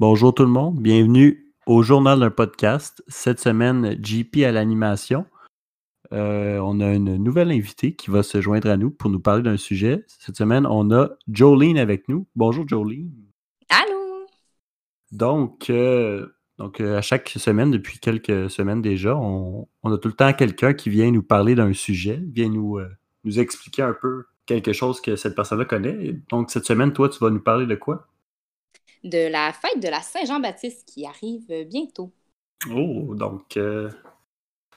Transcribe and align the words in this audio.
Bonjour 0.00 0.32
tout 0.32 0.44
le 0.44 0.48
monde, 0.48 0.80
bienvenue 0.80 1.52
au 1.66 1.82
journal 1.82 2.20
d'un 2.20 2.30
podcast. 2.30 3.04
Cette 3.08 3.38
semaine, 3.38 4.02
JP 4.02 4.38
à 4.46 4.50
l'animation. 4.50 5.26
Euh, 6.14 6.58
on 6.60 6.80
a 6.80 6.94
une 6.94 7.18
nouvelle 7.18 7.50
invitée 7.50 7.94
qui 7.94 8.10
va 8.10 8.22
se 8.22 8.40
joindre 8.40 8.70
à 8.70 8.78
nous 8.78 8.90
pour 8.90 9.10
nous 9.10 9.20
parler 9.20 9.42
d'un 9.42 9.58
sujet. 9.58 10.06
Cette 10.06 10.38
semaine, 10.38 10.66
on 10.66 10.90
a 10.90 11.10
Jolene 11.30 11.76
avec 11.76 12.08
nous. 12.08 12.26
Bonjour 12.34 12.66
Jolene. 12.66 13.10
Allô? 13.68 14.26
Donc, 15.12 15.68
euh, 15.68 16.28
donc 16.56 16.80
euh, 16.80 16.96
à 16.96 17.02
chaque 17.02 17.28
semaine, 17.28 17.70
depuis 17.70 17.98
quelques 17.98 18.48
semaines 18.48 18.80
déjà, 18.80 19.14
on, 19.14 19.68
on 19.82 19.92
a 19.92 19.98
tout 19.98 20.08
le 20.08 20.14
temps 20.14 20.32
quelqu'un 20.32 20.72
qui 20.72 20.88
vient 20.88 21.10
nous 21.10 21.22
parler 21.22 21.54
d'un 21.54 21.74
sujet, 21.74 22.18
vient 22.32 22.48
nous, 22.48 22.80
nous 23.24 23.38
expliquer 23.38 23.82
un 23.82 23.92
peu 23.92 24.24
quelque 24.46 24.72
chose 24.72 25.02
que 25.02 25.14
cette 25.16 25.34
personne-là 25.34 25.66
connaît. 25.66 26.16
Donc, 26.30 26.50
cette 26.50 26.64
semaine, 26.64 26.94
toi, 26.94 27.10
tu 27.10 27.18
vas 27.18 27.28
nous 27.28 27.42
parler 27.42 27.66
de 27.66 27.74
quoi? 27.74 28.06
De 29.02 29.28
la 29.28 29.52
fête 29.52 29.80
de 29.82 29.88
la 29.88 30.00
Saint-Jean-Baptiste 30.00 30.86
qui 30.86 31.06
arrive 31.06 31.64
bientôt. 31.66 32.12
Oh, 32.68 33.14
donc 33.14 33.56
euh, 33.56 33.90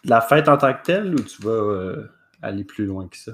la 0.04 0.22
fête 0.22 0.48
en 0.48 0.58
tant 0.58 0.74
que 0.74 0.84
telle 0.84 1.14
ou 1.14 1.22
tu 1.22 1.42
vas 1.42 1.52
euh, 1.52 2.10
aller 2.42 2.64
plus 2.64 2.86
loin 2.86 3.08
que 3.08 3.18
ça? 3.18 3.34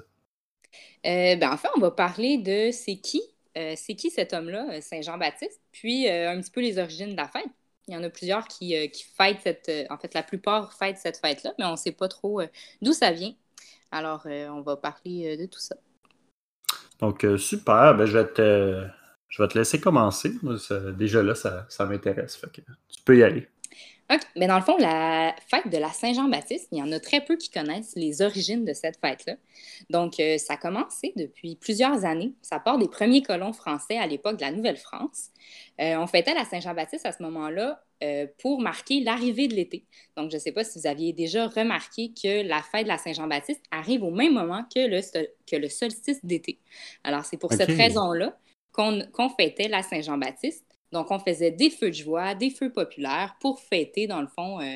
Euh, 1.06 1.36
ben, 1.36 1.52
en 1.52 1.58
fait, 1.58 1.70
on 1.76 1.80
va 1.80 1.92
parler 1.92 2.38
de 2.38 2.72
c'est 2.72 2.98
qui, 2.98 3.22
c'est 3.56 3.96
qui 3.96 4.10
cet 4.10 4.34
homme-là, 4.34 4.80
Saint-Jean-Baptiste, 4.80 5.60
puis 5.72 6.10
un 6.10 6.40
petit 6.40 6.52
peu 6.52 6.62
les 6.62 6.80
origines 6.80 7.12
de 7.12 7.18
la 7.18 7.28
fête. 7.28 7.50
Il 7.88 7.94
y 7.94 7.98
en 7.98 8.04
a 8.04 8.10
plusieurs 8.10 8.48
qui, 8.48 8.90
qui 8.92 9.04
fêtent 9.04 9.42
cette. 9.44 9.72
en 9.90 9.98
fait, 9.98 10.14
la 10.14 10.24
plupart 10.24 10.72
fêtent 10.74 10.98
cette 10.98 11.18
fête-là, 11.18 11.54
mais 11.60 11.66
on 11.66 11.72
ne 11.72 11.76
sait 11.76 11.92
pas 11.92 12.08
trop 12.08 12.42
d'où 12.82 12.94
ça 12.94 13.12
vient. 13.12 13.34
Alors, 13.92 14.26
on 14.26 14.62
va 14.62 14.78
parler 14.78 15.36
de 15.36 15.46
tout 15.46 15.60
ça. 15.60 15.76
Donc, 17.00 17.26
super. 17.38 17.96
Ben, 17.96 18.06
je, 18.06 18.18
vais 18.18 18.32
te, 18.32 18.88
je 19.30 19.42
vais 19.42 19.48
te 19.48 19.58
laisser 19.58 19.80
commencer. 19.80 20.34
Moi, 20.44 20.58
ça- 20.58 20.92
déjà 20.92 21.24
là, 21.24 21.36
ça, 21.36 21.66
ça 21.70 21.86
m'intéresse. 21.86 22.40
Tu 22.54 23.02
peux 23.06 23.18
y 23.18 23.24
aller. 23.24 23.48
OK. 24.12 24.22
Mais 24.36 24.48
dans 24.48 24.56
le 24.58 24.64
fond, 24.64 24.76
la 24.80 25.36
fête 25.52 25.72
de 25.72 25.78
la 25.78 25.90
Saint-Jean-Baptiste, 25.90 26.70
il 26.72 26.80
y 26.80 26.82
en 26.82 26.92
a 26.92 27.00
très 27.00 27.22
peu 27.22 27.36
qui 27.38 27.52
connaissent 27.52 27.94
les 27.96 28.24
origines 28.24 28.66
de 28.66 28.74
cette 28.74 28.98
fête-là. 29.00 29.36
Donc, 29.92 30.20
euh, 30.20 30.40
ça 30.40 30.54
a 30.54 30.58
commencé 30.58 31.14
depuis 31.16 31.56
plusieurs 31.56 32.06
années. 32.06 32.34
Ça 32.42 32.58
part 32.60 32.80
des 32.80 32.88
premiers 32.88 33.22
colons 33.22 33.54
français 33.54 34.00
à 34.00 34.08
l'époque 34.08 34.38
de 34.38 34.42
la 34.42 34.52
Nouvelle-France. 34.52 35.28
Euh, 35.80 35.96
on 35.98 36.08
fêtait 36.08 36.34
la 36.34 36.44
Saint-Jean-Baptiste 36.44 37.06
à 37.06 37.12
ce 37.12 37.22
moment-là 37.22 37.84
euh, 38.02 38.26
pour 38.42 38.62
marquer 38.62 39.02
l'arrivée 39.02 39.48
de 39.48 39.54
l'été. 39.54 39.86
Donc, 40.18 40.32
je 40.32 40.38
ne 40.38 40.42
sais 40.42 40.54
pas 40.54 40.64
si 40.64 40.80
vous 40.80 40.88
aviez 40.88 41.14
déjà 41.14 41.48
remarqué 41.48 42.12
que 42.12 42.42
la 42.48 42.64
fête 42.64 42.86
de 42.86 42.88
la 42.88 42.98
Saint-Jean-Baptiste 42.98 43.62
arrive 43.70 44.02
au 44.04 44.10
même 44.12 44.34
moment 44.34 44.66
que 44.74 44.88
le, 44.88 45.04
sol- 45.04 45.28
que 45.46 45.56
le 45.56 45.70
solstice 45.70 46.26
d'été. 46.26 46.58
Alors, 47.04 47.26
c'est 47.26 47.38
pour 47.38 47.54
cette 47.54 47.70
raison-là 47.70 48.36
qu'on 48.72 49.30
fêtait 49.38 49.68
la 49.68 49.84
Saint-Jean-Baptiste. 49.84 50.66
Donc, 50.92 51.12
on 51.12 51.20
faisait 51.20 51.52
des 51.52 51.70
feux 51.70 51.90
de 51.90 51.96
joie, 51.96 52.36
des 52.36 52.50
feux 52.50 52.72
populaires 52.72 53.36
pour 53.40 53.60
fêter, 53.60 54.08
dans 54.08 54.22
le 54.22 54.28
fond, 54.28 54.60
euh, 54.60 54.76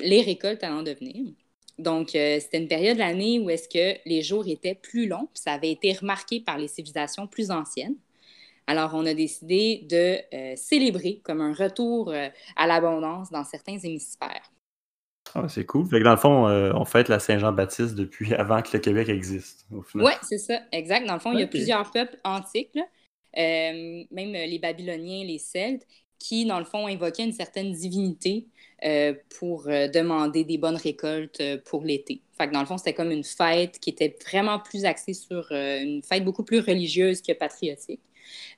les 0.00 0.22
récoltes 0.22 0.64
allant 0.64 0.82
de 0.82 0.92
venir. 0.92 1.32
Donc, 1.78 2.14
euh, 2.14 2.38
c'était 2.40 2.58
une 2.58 2.68
période 2.68 2.96
de 2.96 3.00
l'année 3.00 3.38
où 3.38 3.50
est-ce 3.50 3.68
que 3.68 3.98
les 4.06 4.22
jours 4.22 4.46
étaient 4.48 4.74
plus 4.74 5.06
longs, 5.06 5.28
puis 5.32 5.42
ça 5.42 5.52
avait 5.52 5.70
été 5.70 5.92
remarqué 5.92 6.40
par 6.40 6.58
les 6.58 6.68
civilisations 6.68 7.26
plus 7.26 7.50
anciennes. 7.50 7.96
Alors, 8.66 8.92
on 8.94 9.04
a 9.04 9.14
décidé 9.14 9.86
de 9.88 10.18
euh, 10.34 10.54
célébrer 10.56 11.20
comme 11.24 11.40
un 11.40 11.52
retour 11.52 12.12
à 12.56 12.66
l'abondance 12.66 13.30
dans 13.30 13.44
certains 13.44 13.78
hémisphères. 13.78 14.50
Ah, 15.34 15.48
c'est 15.48 15.64
cool. 15.64 15.86
Fait 15.88 15.98
que 15.98 16.04
dans 16.04 16.10
le 16.10 16.16
fond, 16.16 16.48
euh, 16.48 16.72
on 16.74 16.84
fête 16.84 17.08
la 17.08 17.18
Saint-Jean-Baptiste 17.18 17.94
depuis 17.94 18.34
avant 18.34 18.62
que 18.62 18.70
le 18.72 18.78
Québec 18.78 19.08
existe, 19.08 19.66
au 19.72 19.82
final. 19.82 20.06
Oui, 20.06 20.12
c'est 20.22 20.38
ça, 20.38 20.60
exact. 20.72 21.06
Dans 21.06 21.14
le 21.14 21.20
fond, 21.20 21.32
il 21.32 21.40
y 21.40 21.42
a 21.42 21.46
plusieurs 21.46 21.90
peuples 21.90 22.18
antiques, 22.24 22.74
là, 22.74 22.84
euh, 23.38 24.04
même 24.10 24.34
euh, 24.34 24.46
les 24.46 24.58
Babyloniens, 24.58 25.24
les 25.24 25.38
Celtes, 25.38 25.86
qui, 26.18 26.44
dans 26.44 26.58
le 26.58 26.64
fond, 26.64 26.86
invoquaient 26.86 27.24
une 27.24 27.32
certaine 27.32 27.72
divinité 27.72 28.46
euh, 28.84 29.14
pour 29.38 29.64
demander 29.64 30.44
des 30.44 30.58
bonnes 30.58 30.76
récoltes 30.76 31.42
pour 31.64 31.82
l'été. 31.82 32.22
Fait 32.36 32.48
que 32.48 32.52
dans 32.52 32.60
le 32.60 32.66
fond, 32.66 32.76
c'était 32.76 32.92
comme 32.92 33.10
une 33.10 33.24
fête 33.24 33.78
qui 33.78 33.90
était 33.90 34.16
vraiment 34.26 34.58
plus 34.58 34.84
axée 34.84 35.14
sur 35.14 35.50
une 35.50 36.02
fête 36.02 36.24
beaucoup 36.24 36.44
plus 36.44 36.60
religieuse 36.60 37.22
que 37.22 37.32
patriotique, 37.32 38.02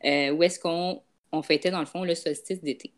où 0.05 0.43
est-ce 0.43 0.59
qu'on 0.59 1.03
on 1.31 1.43
fêtait, 1.43 1.71
dans 1.71 1.81
le 1.81 1.87
fond, 1.87 2.03
le 2.03 2.15
solstice 2.17 2.61
d'été. 2.63 2.93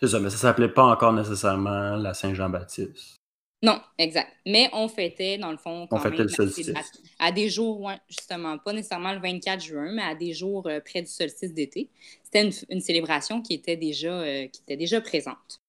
C'est 0.00 0.08
ça, 0.08 0.20
mais 0.20 0.30
ça 0.30 0.36
s'appelait 0.36 0.68
pas 0.72 0.84
encore 0.84 1.12
nécessairement 1.12 1.96
la 1.96 2.14
Saint-Jean-Baptiste. 2.14 3.16
Non, 3.62 3.78
exact. 3.98 4.32
Mais 4.46 4.70
on 4.72 4.88
fêtait, 4.88 5.36
dans 5.36 5.50
le 5.50 5.58
fond, 5.58 5.86
quand 5.86 5.96
On 5.98 6.00
fêtait 6.00 6.16
même 6.16 6.26
le 6.28 6.32
à- 6.32 6.36
solstice. 6.36 6.70
À, 7.18 7.26
à 7.26 7.32
des 7.32 7.50
jours, 7.50 7.78
ouais, 7.82 7.98
justement, 8.08 8.56
pas 8.56 8.72
nécessairement 8.72 9.12
le 9.12 9.20
24 9.20 9.62
juin, 9.62 9.92
mais 9.92 10.02
à 10.02 10.14
des 10.14 10.32
jours 10.32 10.66
euh, 10.66 10.80
près 10.80 11.02
du 11.02 11.10
solstice 11.10 11.52
d'été. 11.52 11.90
C'était 12.24 12.42
une, 12.46 12.52
une 12.70 12.80
célébration 12.80 13.42
qui 13.42 13.52
était, 13.52 13.76
déjà, 13.76 14.12
euh, 14.22 14.46
qui 14.46 14.62
était 14.62 14.78
déjà 14.78 15.02
présente. 15.02 15.60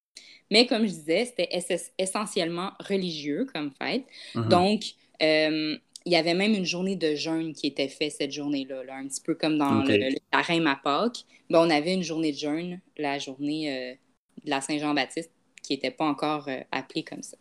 Mais 0.50 0.66
comme 0.68 0.84
je 0.84 0.92
disais, 0.92 1.26
c'était 1.26 1.50
ess- 1.52 1.92
essentiellement 1.98 2.72
religieux 2.80 3.46
comme 3.53 3.72
fête. 3.82 4.06
Mhm. 4.36 4.48
Donc, 4.48 4.84
euh, 5.22 5.76
il 6.06 6.14
y 6.14 6.16
avait 6.16 6.34
même 6.34 6.53
une 6.53 6.66
journée 6.66 6.96
de 6.96 7.16
jeûne 7.16 7.52
qui 7.53 7.68
était 7.68 7.90
faite 7.90 8.14
cette 8.14 8.32
journée-là, 8.32 8.86
là, 8.86 8.96
un 8.96 9.08
petit 9.08 9.22
peu 9.22 9.36
comme 9.36 9.58
dans 9.58 9.84
le, 9.84 9.98
le 9.98 10.16
carême 10.32 10.68
à 10.68 10.78
Pâques. 10.78 11.26
Ben, 11.50 11.59
on 11.59 11.70
avait 11.70 11.94
une 11.94 12.03
journée 12.03 12.32
de 12.32 12.38
jeûne, 12.38 12.80
la 12.98 13.20
journée 13.20 14.00
de 14.46 14.50
la 14.50 14.62
Saint-Jean-Baptiste, 14.62 15.31
qui 15.63 15.74
n'était 15.74 15.91
pas 15.91 16.06
encore 16.06 16.47
euh, 16.47 16.59
appelée 16.72 17.03
comme 17.03 17.24
ça. 17.24 17.38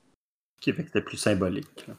Que 0.63 0.73
c'était 0.77 1.01
plus 1.03 1.17
symbolique. 1.17 1.87
là. 1.89 1.97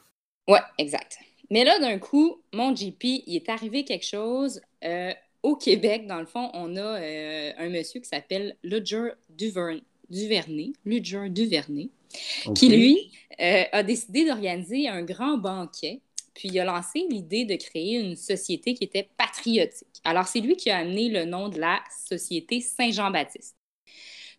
Ouais, 0.47 0.59
exact. 0.77 1.17
Mais 1.49 1.63
là, 1.63 1.79
d'un 1.79 1.97
coup, 1.99 2.41
mon 2.53 2.73
GP, 2.73 3.03
il 3.27 3.35
est 3.35 3.49
arrivé 3.49 3.83
quelque 3.85 4.05
chose. 4.05 4.61
euh, 4.83 5.13
au 5.43 5.55
Québec, 5.55 6.05
dans 6.05 6.19
le 6.19 6.27
fond, 6.27 6.51
on 6.53 6.75
a 6.75 6.99
euh, 7.01 7.51
un 7.57 7.69
monsieur 7.69 7.99
qui 7.99 8.07
s'appelle 8.07 8.55
Ludger 8.63 9.13
Duvern- 9.29 9.81
Duvernay, 10.09 10.73
Ludger 10.85 11.29
Duvernay, 11.29 11.89
qui, 12.55 12.69
lui, 12.69 13.11
a 13.39 13.81
décidé 13.81 14.25
d'organiser 14.25 14.87
un 14.87 15.01
grand 15.03 15.37
banquet. 15.39 16.01
Puis 16.35 16.49
il 16.49 16.59
a 16.59 16.65
lancé 16.65 17.05
l'idée 17.09 17.45
de 17.45 17.55
créer 17.55 17.95
une 17.99 18.15
société 18.15 18.73
qui 18.75 18.83
était 18.83 19.09
patriotique. 19.17 19.87
Alors, 20.03 20.27
c'est 20.27 20.39
lui 20.41 20.55
qui 20.55 20.69
a 20.69 20.77
amené 20.77 21.09
le 21.09 21.25
nom 21.25 21.49
de 21.49 21.59
la 21.59 21.81
Société 22.07 22.61
Saint-Jean-Baptiste. 22.61 23.55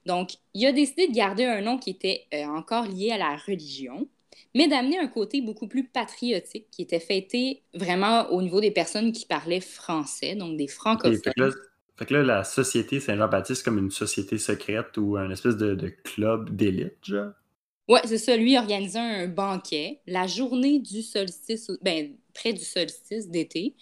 Donc, 0.06 0.32
il 0.54 0.66
a 0.66 0.72
décidé 0.72 1.08
de 1.08 1.14
garder 1.14 1.44
un 1.44 1.60
nom 1.62 1.78
qui 1.78 1.90
était 1.90 2.26
euh, 2.34 2.44
encore 2.46 2.86
lié 2.86 3.12
à 3.12 3.18
la 3.18 3.36
religion, 3.36 4.08
mais 4.54 4.68
d'amener 4.68 4.98
un 4.98 5.08
côté 5.08 5.40
beaucoup 5.40 5.68
plus 5.68 5.84
patriotique, 5.88 6.68
qui 6.70 6.82
était 6.82 7.00
fêté 7.00 7.62
vraiment 7.74 8.28
au 8.30 8.42
niveau 8.42 8.60
des 8.60 8.70
personnes 8.70 9.12
qui 9.12 9.26
parlaient 9.26 9.60
français, 9.60 10.34
donc 10.34 10.56
des 10.56 10.68
francophones. 10.68 11.20
fait, 11.22 11.32
que 11.34 11.40
là, 11.40 11.50
fait 11.96 12.06
que 12.06 12.14
là, 12.14 12.22
la 12.22 12.44
Société 12.44 13.00
Saint-Jean-Baptiste, 13.00 13.64
comme 13.64 13.78
une 13.78 13.90
société 13.90 14.38
secrète 14.38 14.96
ou 14.98 15.16
un 15.16 15.30
espèce 15.30 15.56
de, 15.56 15.74
de 15.74 15.88
club 15.88 16.54
d'élite, 16.54 16.98
genre? 17.02 17.32
Ouais, 17.88 18.00
c'est 18.04 18.18
ça. 18.18 18.36
Lui, 18.36 18.56
organisait 18.56 18.98
un 18.98 19.28
banquet 19.28 20.00
la 20.06 20.26
journée 20.26 20.78
du 20.78 21.02
solstice, 21.02 21.70
ben, 21.82 22.16
près 22.34 22.52
du 22.52 22.64
solstice 22.64 23.28
d'été. 23.28 23.74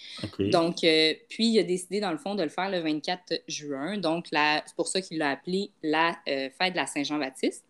Donc, 0.46 0.84
euh, 0.84 1.14
puis 1.28 1.46
il 1.48 1.58
a 1.58 1.62
décidé, 1.62 2.00
dans 2.00 2.12
le 2.12 2.18
fond, 2.18 2.34
de 2.34 2.42
le 2.42 2.48
faire 2.48 2.70
le 2.70 2.80
24 2.80 3.34
juin. 3.48 3.98
Donc, 3.98 4.26
c'est 4.32 4.76
pour 4.76 4.88
ça 4.88 5.00
qu'il 5.00 5.18
l'a 5.18 5.30
appelé 5.30 5.70
la 5.82 6.18
euh, 6.28 6.48
fête 6.58 6.72
de 6.72 6.76
la 6.78 6.86
Saint-Jean-Baptiste. 6.86 7.64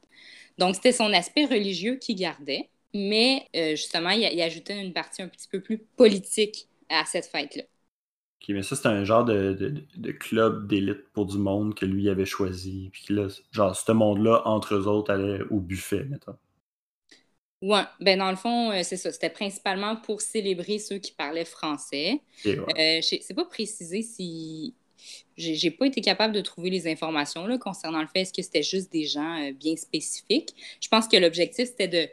Donc, 0.59 0.75
c'était 0.77 0.93
son 0.93 1.13
aspect 1.13 1.47
religieux 1.47 1.97
qu'il 1.97 2.17
gardait, 2.17 2.69
mais 2.95 3.47
euh, 3.57 3.71
justement, 3.71 4.11
il, 4.11 4.41
ajoutait 4.43 4.81
une 4.81 4.93
partie 4.93 5.23
un 5.23 5.29
petit 5.29 5.49
peu 5.49 5.61
plus 5.61 5.79
politique 5.79 6.69
à 6.89 7.05
cette 7.05 7.27
fête-là. 7.27 7.63
Ok, 8.43 8.49
mais 8.51 8.63
ça, 8.63 8.75
c'est 8.77 8.89
un 8.89 9.05
genre 9.05 9.25
de, 9.25 9.53
de- 9.53 9.85
de 9.97 10.13
club 10.13 10.67
d'élite 10.67 11.09
pour 11.13 11.27
du 11.27 11.39
monde 11.39 11.75
que 11.75 11.85
lui 11.87 12.09
avait 12.09 12.25
choisi. 12.27 12.91
Puis 12.93 13.15
là, 13.15 13.29
genre, 13.53 13.77
ce 13.77 13.93
monde-là, 13.93 14.43
entre 14.47 14.75
eux 14.75 14.87
autres, 14.87 15.13
allait 15.13 15.43
au 15.51 15.61
buffet, 15.61 16.05
mettons. 16.05 16.37
Ouais, 17.63 17.83
ben 18.01 18.19
dans 18.19 18.31
le 18.31 18.37
fond, 18.37 18.71
euh, 18.73 18.81
c'est 18.83 18.97
ça. 18.97 19.13
C'était 19.13 19.31
principalement 19.31 19.97
pour 19.97 20.23
célébrer 20.23 20.79
ceux 20.79 20.99
qui 20.99 21.13
parlaient 21.13 21.45
français. 21.45 22.21
Ouais. 22.45 22.57
Euh, 22.57 23.01
je 23.03 23.07
sais- 23.07 23.21
c'est 23.23 23.35
pas 23.35 23.45
précisé 23.45 24.03
si. 24.03 24.75
J'ai 25.37 25.71
pas 25.71 25.87
été 25.87 26.03
capable 26.03 26.35
de 26.35 26.43
trouver 26.43 26.69
les 26.69 26.87
informations 26.87 27.47
là, 27.47 27.57
concernant 27.57 28.03
le 28.03 28.07
fait 28.07 28.21
est-ce 28.21 28.33
que 28.35 28.43
c'était 28.43 28.63
juste 28.63 28.93
des 28.93 29.05
gens 29.05 29.43
euh, 29.43 29.53
bien 29.53 29.75
spécifiques? 29.77 30.55
Je 30.81 30.89
pense 30.89 31.09
que 31.09 31.17
l'objectif, 31.17 31.69
c'était 31.69 31.89
de, 31.89 32.09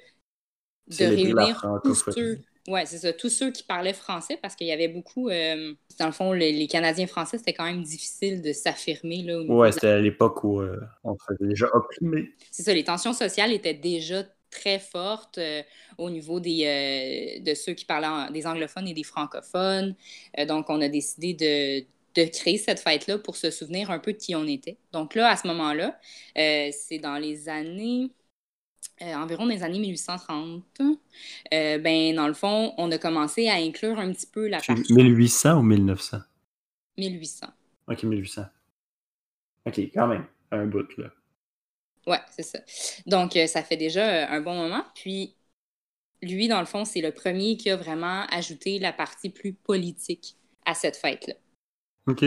réunir 1.00 1.62
tous 1.84 1.96
ceux 2.12 2.40
Oui, 2.70 2.82
c'est 2.86 2.98
ça. 2.98 3.14
Tous 3.14 3.30
ceux 3.30 3.52
qui 3.52 3.64
parlaient 3.64 3.94
français, 3.94 4.38
parce 4.42 4.56
qu'il 4.56 4.68
y 4.68 4.72
avait 4.72 4.88
beaucoup. 4.88 5.30
euh, 5.30 5.74
dans 6.00 6.06
le 6.06 6.12
fond, 6.12 6.34
les, 6.34 6.52
les 6.52 6.68
Canadiens 6.68 7.08
français, 7.08 7.38
c'était 7.38 7.54
quand 7.54 7.66
même 7.66 7.84
difficile 7.84 8.42
de 8.42 8.54
s'affirmer. 8.54 9.24
de- 9.24 9.72
c'était 9.72 9.88
à 9.88 10.00
l'époque 10.00 10.44
où 10.44 10.62
euh, 10.62 10.80
on 11.04 11.18
se 11.18 11.24
faisait 11.30 11.50
déjà 11.50 11.68
opprimer. 11.74 12.30
C'est 12.52 12.64
ça, 12.64 12.74
les 12.74 12.84
tensions 12.84 13.14
sociales 13.14 13.52
étaient 13.52 13.74
déjà 13.74 14.24
très 14.50 14.80
fortes 14.80 15.38
euh, 15.38 15.62
au 15.98 16.10
niveau 16.10 16.40
des, 16.40 17.38
euh, 17.40 17.44
de 17.44 17.54
ceux 17.54 17.74
qui 17.74 17.86
parlaient 17.86 18.08
en- 18.08 18.32
des 18.32 18.48
anglophones 18.48 18.88
et 18.88 18.94
des 18.94 19.04
francophones. 19.04 19.96
Euh, 20.40 20.46
donc, 20.46 20.70
on 20.70 20.82
a 20.82 20.90
décidé 20.90 21.34
de, 21.34 21.86
de 22.22 22.28
créer 22.30 22.58
cette 22.58 22.80
fête-là 22.80 23.18
pour 23.20 23.36
se 23.38 23.52
souvenir 23.52 23.92
un 23.92 24.00
peu 24.00 24.14
de 24.14 24.18
qui 24.18 24.36
on 24.36 24.46
était. 24.48 24.78
Donc 24.92 25.16
là, 25.16 25.30
à 25.30 25.38
ce 25.38 25.48
moment-là, 25.48 26.00
c'est 26.36 27.00
dans 27.00 27.18
les 27.18 27.50
années, 27.50 28.10
environ 29.02 29.46
dans 29.46 29.52
les 29.54 29.64
années 29.64 29.80
1830. 29.80 30.64
Euh, 31.54 31.78
ben, 31.80 32.16
dans 32.16 32.28
le 32.28 32.34
fond, 32.34 32.74
on 32.78 32.92
a 32.92 32.98
commencé 32.98 33.48
à 33.48 33.56
inclure 33.56 34.00
un 34.00 34.12
petit 34.14 34.28
peu 34.28 34.48
la 34.48 34.62
partie 34.62 34.94
1800 34.94 35.60
ou 35.60 35.64
1900? 35.64 36.20
1800. 36.98 37.54
Ok, 37.88 38.04
1800. 38.04 38.46
Ok, 39.66 39.78
quand 39.94 40.08
même. 40.08 40.26
Un 40.52 40.66
bout, 40.66 40.98
là. 40.98 41.12
Ouais, 42.08 42.20
c'est 42.32 42.44
ça. 42.44 42.60
Donc, 43.06 43.36
euh, 43.36 43.48
ça 43.48 43.62
fait 43.62 43.78
déjà 43.78 44.24
euh, 44.24 44.28
un 44.30 44.42
bon 44.42 44.56
moment. 44.56 44.84
Puis, 44.96 45.36
lui, 46.22 46.48
dans 46.48 46.62
le 46.62 46.66
fond, 46.66 46.86
c'est 46.86 47.02
le 47.02 47.12
premier 47.12 47.58
qui 47.58 47.70
a 47.70 47.76
vraiment 47.76 48.26
ajouté 48.32 48.80
la 48.80 48.94
partie 48.94 49.30
plus 49.30 49.54
politique 49.54 50.36
à 50.66 50.74
cette 50.74 50.98
fête-là. 50.98 51.36
Ok. 52.08 52.26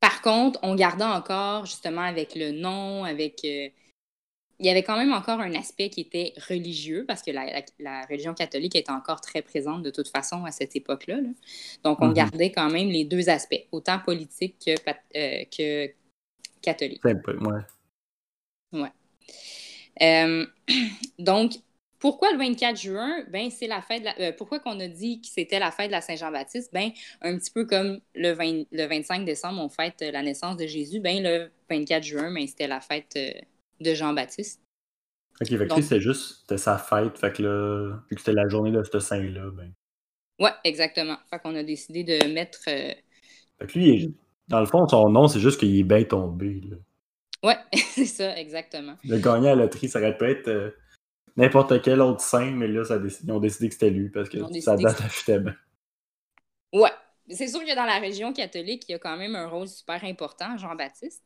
Par 0.00 0.20
contre, 0.20 0.60
on 0.62 0.74
gardait 0.74 1.04
encore, 1.04 1.64
justement, 1.66 2.02
avec 2.02 2.34
le 2.34 2.52
nom, 2.52 3.04
avec... 3.04 3.40
euh, 3.44 3.68
il 4.60 4.66
y 4.66 4.70
avait 4.70 4.84
quand 4.84 4.96
même 4.96 5.12
encore 5.12 5.40
un 5.40 5.52
aspect 5.54 5.88
qui 5.88 6.02
était 6.02 6.32
religieux, 6.48 7.04
parce 7.08 7.22
que 7.22 7.32
la, 7.32 7.46
la- 7.46 7.64
la 7.80 8.06
religion 8.06 8.34
catholique 8.34 8.76
était 8.76 8.92
encore 8.92 9.20
très 9.20 9.42
présente 9.42 9.82
de 9.82 9.90
toute 9.90 10.08
façon 10.08 10.44
à 10.44 10.52
cette 10.52 10.76
époque-là. 10.76 11.16
là. 11.22 11.28
Donc, 11.82 12.00
on 12.02 12.08
Mhm. 12.08 12.14
gardait 12.14 12.52
quand 12.52 12.70
même 12.70 12.88
les 12.88 13.04
deux 13.04 13.28
aspects, 13.30 13.66
autant 13.72 13.98
politique 13.98 14.56
que, 14.64 14.72
euh, 15.16 15.44
que 15.46 15.92
catholique. 16.62 17.02
Peu- 17.02 17.16
ouais. 18.74 18.92
Euh, 20.02 20.46
donc, 21.18 21.52
pourquoi 21.98 22.32
le 22.32 22.38
24 22.38 22.76
juin? 22.78 23.24
Ben, 23.30 23.50
c'est 23.50 23.66
la 23.66 23.80
fête 23.80 24.00
de 24.00 24.06
la- 24.06 24.20
euh, 24.20 24.32
pourquoi 24.36 24.60
qu'on 24.60 24.78
a 24.80 24.88
dit 24.88 25.20
que 25.20 25.28
c'était 25.28 25.58
la 25.58 25.70
fête 25.70 25.86
de 25.86 25.92
la 25.92 26.00
Saint-Jean-Baptiste? 26.00 26.70
Ben, 26.72 26.90
un 27.22 27.38
petit 27.38 27.50
peu 27.50 27.64
comme 27.64 28.00
le, 28.14 28.32
20 28.32 28.64
le 28.72 28.86
25 28.86 29.24
décembre, 29.24 29.60
on 29.62 29.68
fête 29.68 30.02
euh, 30.02 30.10
la 30.10 30.22
naissance 30.22 30.56
de 30.56 30.66
Jésus. 30.66 31.00
Ben, 31.00 31.22
le 31.22 31.50
24 31.70 32.02
juin, 32.02 32.32
ben, 32.32 32.46
c'était 32.46 32.66
la 32.66 32.80
fête 32.80 33.18
de 33.80 33.94
Jean-Baptiste. 33.94 34.60
Ok, 35.40 35.48
fait 35.48 35.66
que 35.66 35.80
c'était 35.82 36.00
juste, 36.00 36.40
c'était 36.42 36.58
sa 36.58 36.78
fête, 36.78 37.18
fait 37.18 37.32
que 37.32 37.42
là, 37.42 37.98
vu 38.08 38.14
que 38.14 38.20
c'était 38.20 38.32
la 38.34 38.48
journée 38.48 38.70
de 38.70 38.82
ce 38.84 39.00
saint-là, 39.00 39.50
ben. 39.50 39.72
Ouais, 40.40 40.50
exactement. 40.64 41.16
Fait 41.30 41.38
qu'on 41.38 41.54
a 41.54 41.62
décidé 41.62 42.04
de 42.04 42.26
mettre. 42.32 42.60
euh, 42.68 42.92
Fait 43.58 43.66
que 43.66 43.78
lui, 43.78 43.88
il 43.88 44.04
est- 44.04 44.14
dans 44.48 44.60
le 44.60 44.66
fond, 44.66 44.86
son 44.88 45.08
nom, 45.08 45.26
c'est 45.28 45.40
juste 45.40 45.58
qu'il 45.58 45.76
est 45.78 45.82
bien 45.84 46.04
tombé, 46.04 46.60
là. 46.68 46.76
Ouais, 47.44 47.58
c'est 47.74 48.06
ça, 48.06 48.36
exactement. 48.36 48.96
Le 49.04 49.18
gagnant 49.18 49.52
à 49.52 49.54
la 49.54 49.64
loterie, 49.64 49.88
ça 49.88 49.98
aurait 50.00 50.16
pu 50.16 50.24
être 50.24 50.48
euh, 50.48 50.70
n'importe 51.36 51.82
quel 51.82 52.00
autre 52.00 52.20
saint, 52.20 52.50
mais 52.52 52.68
là, 52.68 52.84
ça, 52.84 52.98
ils 52.98 53.32
ont 53.32 53.40
décidé 53.40 53.68
que 53.68 53.74
c'était 53.74 53.90
lui, 53.90 54.08
parce 54.08 54.28
que 54.28 54.38
décidé 54.50 54.82
date 54.82 55.00
achetait 55.02 55.40
bien. 55.40 55.54
Ouais. 56.72 56.90
C'est 57.30 57.48
sûr 57.48 57.60
que 57.60 57.74
dans 57.74 57.84
la 57.86 57.98
région 57.98 58.32
catholique, 58.32 58.84
il 58.88 58.92
y 58.92 58.94
a 58.94 58.98
quand 58.98 59.16
même 59.16 59.34
un 59.34 59.48
rôle 59.48 59.68
super 59.68 60.02
important, 60.04 60.58
Jean-Baptiste. 60.58 61.22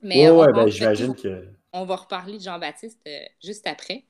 Mais 0.00 0.30
Ouais, 0.30 0.52
ben 0.52 0.68
j'imagine 0.68 1.14
que 1.14 1.44
on 1.72 1.84
va 1.84 1.96
reparler 1.96 2.38
de 2.38 2.42
Jean-Baptiste 2.42 3.00
euh, 3.06 3.18
juste 3.42 3.66
après. 3.66 4.04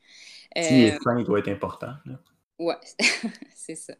s'il 0.57 0.85
Euh, 0.85 0.89
est 0.89 1.03
saint, 1.03 1.19
il 1.19 1.25
doit 1.25 1.39
être 1.39 1.49
important, 1.49 1.95
là. 2.05 2.21
Ouais, 2.59 2.77
c'est 3.55 3.75
ça. 3.77 3.95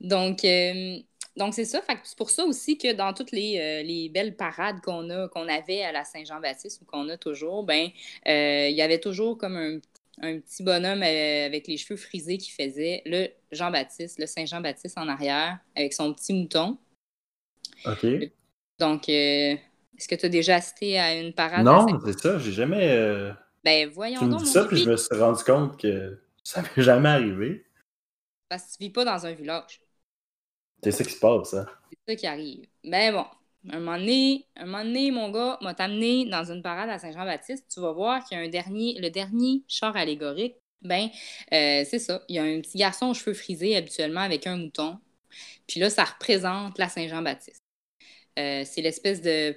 Donc, 0.00 0.44
euh, 0.44 0.98
donc 1.40 1.54
c'est 1.54 1.64
ça. 1.64 1.82
C'est 2.04 2.16
pour 2.16 2.30
ça 2.30 2.44
aussi 2.44 2.78
que 2.78 2.92
dans 2.92 3.12
toutes 3.12 3.32
les, 3.32 3.58
euh, 3.58 3.82
les 3.82 4.08
belles 4.08 4.36
parades 4.36 4.80
qu'on 4.82 5.10
a, 5.10 5.28
qu'on 5.28 5.48
avait 5.48 5.82
à 5.82 5.90
la 5.90 6.04
Saint-Jean-Baptiste 6.04 6.82
ou 6.82 6.84
qu'on 6.84 7.08
a 7.08 7.16
toujours, 7.16 7.64
ben, 7.64 7.88
euh, 8.28 8.68
il 8.68 8.76
y 8.76 8.82
avait 8.82 9.00
toujours 9.00 9.36
comme 9.38 9.56
un, 9.56 9.78
un 10.22 10.38
petit 10.38 10.62
bonhomme 10.62 11.02
euh, 11.02 11.46
avec 11.46 11.66
les 11.66 11.76
cheveux 11.76 11.96
frisés 11.96 12.38
qui 12.38 12.50
faisait 12.50 13.02
le 13.06 13.28
Jean-Baptiste, 13.50 14.18
le 14.20 14.26
Saint-Jean-Baptiste 14.26 14.96
en 14.98 15.08
arrière, 15.08 15.58
avec 15.74 15.92
son 15.94 16.12
petit 16.14 16.32
mouton. 16.34 16.78
Ok. 17.86 18.06
Donc, 18.78 19.08
euh, 19.08 19.56
est-ce 19.98 20.08
que 20.08 20.14
tu 20.14 20.26
as 20.26 20.30
déjà 20.30 20.56
assisté 20.56 20.98
à 20.98 21.14
une 21.14 21.32
parade? 21.32 21.64
Non, 21.64 21.86
c'est 22.04 22.18
ça, 22.18 22.38
j'ai 22.38 22.52
jamais. 22.52 22.90
euh, 22.90 23.32
Ben, 23.64 23.88
voyons 23.88 24.20
Tu 24.20 24.26
me 24.26 24.38
dis 24.38 24.46
ça, 24.46 24.64
puis 24.64 24.76
je 24.76 24.90
me 24.90 24.96
suis 24.96 25.16
rendu 25.16 25.42
compte 25.44 25.80
que 25.80 26.20
ça 26.44 26.62
m'est 26.62 26.82
jamais 26.82 27.08
arrivé. 27.08 27.64
parce 28.48 28.64
que 28.64 28.72
tu 28.78 28.84
vis 28.84 28.90
pas 28.90 29.04
dans 29.04 29.24
un 29.26 29.32
village. 29.32 29.80
C'est 30.82 30.92
ça 30.92 31.04
qui 31.04 31.12
se 31.12 31.20
passe, 31.20 31.54
hein. 31.54 31.66
C'est 31.90 32.12
ça 32.12 32.16
qui 32.16 32.26
arrive. 32.26 32.66
Mais 32.84 33.12
bon, 33.12 33.26
un 33.68 33.78
moment 33.80 33.98
donné, 33.98 34.46
un 34.56 34.64
moment 34.64 34.84
donné, 34.84 35.10
mon 35.10 35.30
gars 35.30 35.58
m'a 35.60 35.74
t'amené 35.74 36.26
dans 36.26 36.50
une 36.50 36.62
parade 36.62 36.88
à 36.88 36.98
Saint-Jean-Baptiste. 36.98 37.66
Tu 37.72 37.80
vas 37.80 37.92
voir 37.92 38.24
qu'il 38.24 38.38
y 38.38 38.40
a 38.40 38.44
un 38.44 38.48
dernier, 38.48 38.98
le 38.98 39.10
dernier 39.10 39.62
char 39.68 39.96
allégorique. 39.96 40.56
Ben, 40.82 41.08
euh, 41.52 41.84
c'est 41.88 41.98
ça. 41.98 42.22
Il 42.28 42.36
y 42.36 42.38
a 42.38 42.42
un 42.42 42.60
petit 42.60 42.78
garçon 42.78 43.10
aux 43.10 43.14
cheveux 43.14 43.34
frisés 43.34 43.76
habituellement 43.76 44.20
avec 44.20 44.46
un 44.46 44.56
mouton. 44.56 44.98
Puis 45.66 45.78
là, 45.78 45.90
ça 45.90 46.04
représente 46.04 46.78
la 46.78 46.88
Saint-Jean-Baptiste. 46.88 47.62
Euh, 48.38 48.62
c'est 48.64 48.80
l'espèce 48.80 49.20
de 49.20 49.54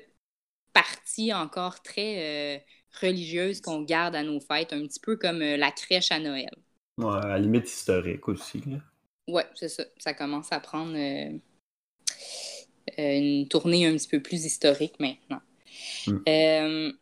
partie 0.73 1.33
encore 1.33 1.81
très 1.81 2.57
euh, 2.57 2.59
religieuse 3.01 3.61
qu'on 3.61 3.81
garde 3.83 4.15
à 4.15 4.23
nos 4.23 4.41
fêtes, 4.41 4.73
un 4.73 4.81
petit 4.85 4.99
peu 4.99 5.15
comme 5.15 5.39
la 5.39 5.71
crèche 5.71 6.11
à 6.11 6.19
Noël. 6.19 6.51
Ouais, 6.97 7.15
à 7.15 7.27
la 7.27 7.39
limite 7.39 7.69
historique 7.69 8.27
aussi. 8.27 8.61
Là. 8.67 8.77
Ouais, 9.27 9.45
c'est 9.55 9.69
ça. 9.69 9.85
Ça 9.97 10.13
commence 10.13 10.51
à 10.51 10.59
prendre 10.59 10.95
euh, 10.97 11.37
une 12.97 13.47
tournée 13.47 13.85
un 13.85 13.93
petit 13.93 14.07
peu 14.09 14.21
plus 14.21 14.45
historique 14.45 14.99
maintenant. 14.99 15.41
Mm. 16.07 16.17
Euh, 16.27 16.93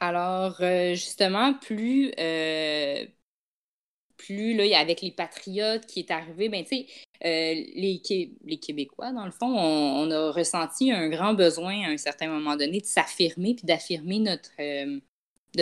alors, 0.00 0.56
euh, 0.60 0.94
justement, 0.94 1.54
plus, 1.54 2.12
euh, 2.18 3.06
plus 4.16 4.54
là, 4.54 4.78
avec 4.80 5.00
les 5.00 5.12
Patriotes 5.12 5.86
qui 5.86 6.00
est 6.00 6.10
arrivé, 6.10 6.48
ben, 6.48 6.64
tu 6.64 6.76
sais, 6.76 6.86
euh, 7.24 7.54
les, 7.54 8.02
les 8.44 8.58
Québécois, 8.58 9.12
dans 9.12 9.24
le 9.24 9.30
fond, 9.30 9.46
on, 9.46 10.08
on 10.08 10.10
a 10.10 10.32
ressenti 10.32 10.90
un 10.90 11.08
grand 11.08 11.34
besoin 11.34 11.84
à 11.84 11.90
un 11.90 11.96
certain 11.96 12.28
moment 12.28 12.56
donné 12.56 12.80
de 12.80 12.86
s'affirmer 12.86 13.54
puis 13.54 13.64
d'affirmer 13.64 14.18
notre. 14.18 14.50
de 14.58 15.00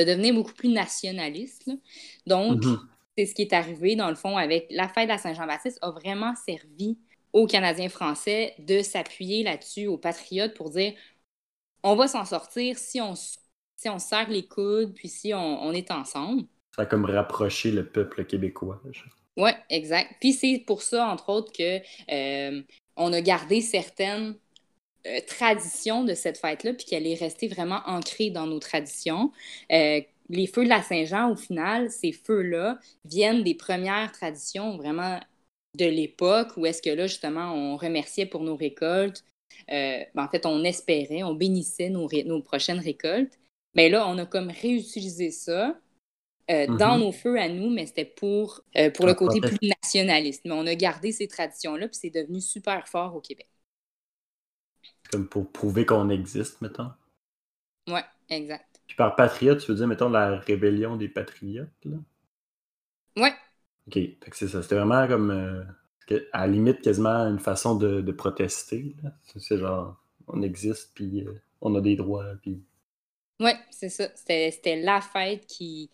devenir 0.04 0.34
beaucoup 0.34 0.54
plus 0.54 0.70
nationaliste. 0.70 1.66
là. 1.66 1.74
Donc, 2.26 2.64
Mhm. 2.64 2.88
C'est 3.20 3.26
ce 3.26 3.34
qui 3.34 3.42
est 3.42 3.52
arrivé, 3.52 3.96
dans 3.96 4.08
le 4.08 4.14
fond, 4.14 4.36
avec 4.38 4.66
la 4.70 4.88
fête 4.88 5.04
de 5.04 5.12
la 5.12 5.18
Saint-Jean-Baptiste, 5.18 5.78
a 5.82 5.90
vraiment 5.90 6.34
servi 6.34 6.98
aux 7.34 7.46
Canadiens 7.46 7.90
français 7.90 8.54
de 8.58 8.80
s'appuyer 8.80 9.42
là-dessus, 9.42 9.86
aux 9.86 9.98
patriotes, 9.98 10.54
pour 10.54 10.70
dire 10.70 10.94
on 11.82 11.96
va 11.96 12.08
s'en 12.08 12.24
sortir 12.24 12.78
si 12.78 13.00
on, 13.00 13.14
si 13.14 13.88
on 13.88 13.98
serre 13.98 14.30
les 14.30 14.46
coudes, 14.46 14.94
puis 14.94 15.08
si 15.08 15.34
on, 15.34 15.62
on 15.62 15.72
est 15.72 15.90
ensemble. 15.90 16.44
Ça 16.74 16.82
a 16.82 16.86
comme 16.86 17.04
rapproché 17.04 17.70
le 17.70 17.86
peuple 17.86 18.24
québécois. 18.24 18.80
Oui, 19.36 19.50
exact. 19.68 20.14
Puis 20.20 20.32
c'est 20.32 20.62
pour 20.66 20.82
ça, 20.82 21.06
entre 21.06 21.28
autres, 21.30 21.52
que 21.52 21.80
euh, 22.10 22.62
on 22.96 23.12
a 23.12 23.20
gardé 23.20 23.60
certaines 23.60 24.34
euh, 25.06 25.20
traditions 25.26 26.04
de 26.04 26.14
cette 26.14 26.38
fête-là, 26.38 26.74
puis 26.74 26.86
qu'elle 26.86 27.06
est 27.06 27.14
restée 27.14 27.48
vraiment 27.48 27.80
ancrée 27.86 28.30
dans 28.30 28.46
nos 28.46 28.60
traditions. 28.60 29.32
Euh, 29.72 30.00
les 30.30 30.48
feux 30.48 30.64
de 30.64 30.70
la 30.70 30.82
Saint-Jean, 30.82 31.30
au 31.32 31.36
final, 31.36 31.90
ces 31.90 32.12
feux-là 32.12 32.80
viennent 33.06 33.44
des 33.44 33.54
premières 33.56 34.12
traditions 34.12 34.78
vraiment 34.78 35.20
de 35.78 35.86
l'époque 35.86 36.50
où 36.58 36.66
est-ce 36.66 36.82
que 36.82 36.90
là, 36.90 37.08
justement, 37.08 37.52
on 37.54 37.76
remerciait 37.76 38.26
pour 38.26 38.42
nos 38.44 38.56
récoltes. 38.56 39.24
Euh, 39.72 40.00
ben, 40.14 40.24
en 40.24 40.28
fait, 40.30 40.46
on 40.46 40.64
espérait, 40.64 41.24
on 41.24 41.34
bénissait 41.34 41.90
nos, 41.90 42.06
ré- 42.06 42.24
nos 42.24 42.42
prochaines 42.42 42.80
récoltes. 42.80 43.38
Mais 43.74 43.90
là, 43.90 44.08
on 44.08 44.18
a 44.18 44.26
comme 44.26 44.50
réutilisé 44.50 45.32
ça 45.32 45.80
euh, 46.50 46.68
dans 46.68 46.98
Mhm. 46.98 47.00
nos 47.00 47.12
feux 47.12 47.38
à 47.40 47.48
nous, 47.48 47.70
mais 47.70 47.86
c'était 47.86 48.04
pour, 48.06 48.62
euh, 48.76 48.90
pour 48.90 49.06
le 49.06 49.14
côté 49.14 49.42
plus 49.42 49.58
nationaliste. 49.62 50.42
Mais 50.46 50.52
on 50.54 50.66
a 50.66 50.74
gardé 50.74 51.12
ces 51.12 51.28
traditions-là, 51.28 51.88
puis 51.88 51.98
c'est 52.00 52.10
devenu 52.10 52.40
super 52.40 52.88
fort 52.88 53.14
au 53.16 53.20
Québec. 53.20 53.48
Comme 55.10 55.28
pour 55.28 55.52
prouver 55.52 55.84
qu'on 55.86 56.08
existe, 56.08 56.62
mettons. 56.62 56.90
Ouais, 57.88 58.04
exact. 58.30 58.69
Puis 58.90 58.96
par 58.98 59.16
patriote, 59.16 59.60
tu 59.60 59.70
veux 59.72 59.76
dire, 59.78 59.88
mettons, 59.88 60.10
la 60.10 60.36
rébellion 60.38 60.96
des 60.98 61.08
patriotes, 61.08 61.70
là? 61.86 61.96
Ouais, 63.16 63.34
Ok, 63.86 63.94
fait 63.94 64.16
que 64.30 64.36
c'est 64.36 64.48
ça. 64.48 64.62
C'était 64.62 64.76
vraiment 64.76 65.06
comme, 65.08 65.30
euh, 65.30 65.64
à 66.32 66.46
la 66.46 66.52
limite, 66.52 66.80
quasiment 66.82 67.26
une 67.28 67.38
façon 67.38 67.76
de, 67.76 68.00
de 68.00 68.12
protester. 68.12 68.96
là. 69.02 69.10
C'est- 69.24 69.40
C'est 69.40 69.58
genre, 69.58 69.96
on 70.28 70.42
existe, 70.42 70.92
puis 70.94 71.22
euh, 71.26 71.32
on 71.60 71.74
a 71.74 71.80
des 71.80 71.96
droits, 71.96 72.26
puis... 72.42 72.62
ouais, 73.40 73.58
c'est 73.70 73.88
ça. 73.88 74.08
C'était 74.16 74.50
c'était 74.50 74.76
la 74.82 75.00
fête 75.00 75.46
qui, 75.46 75.90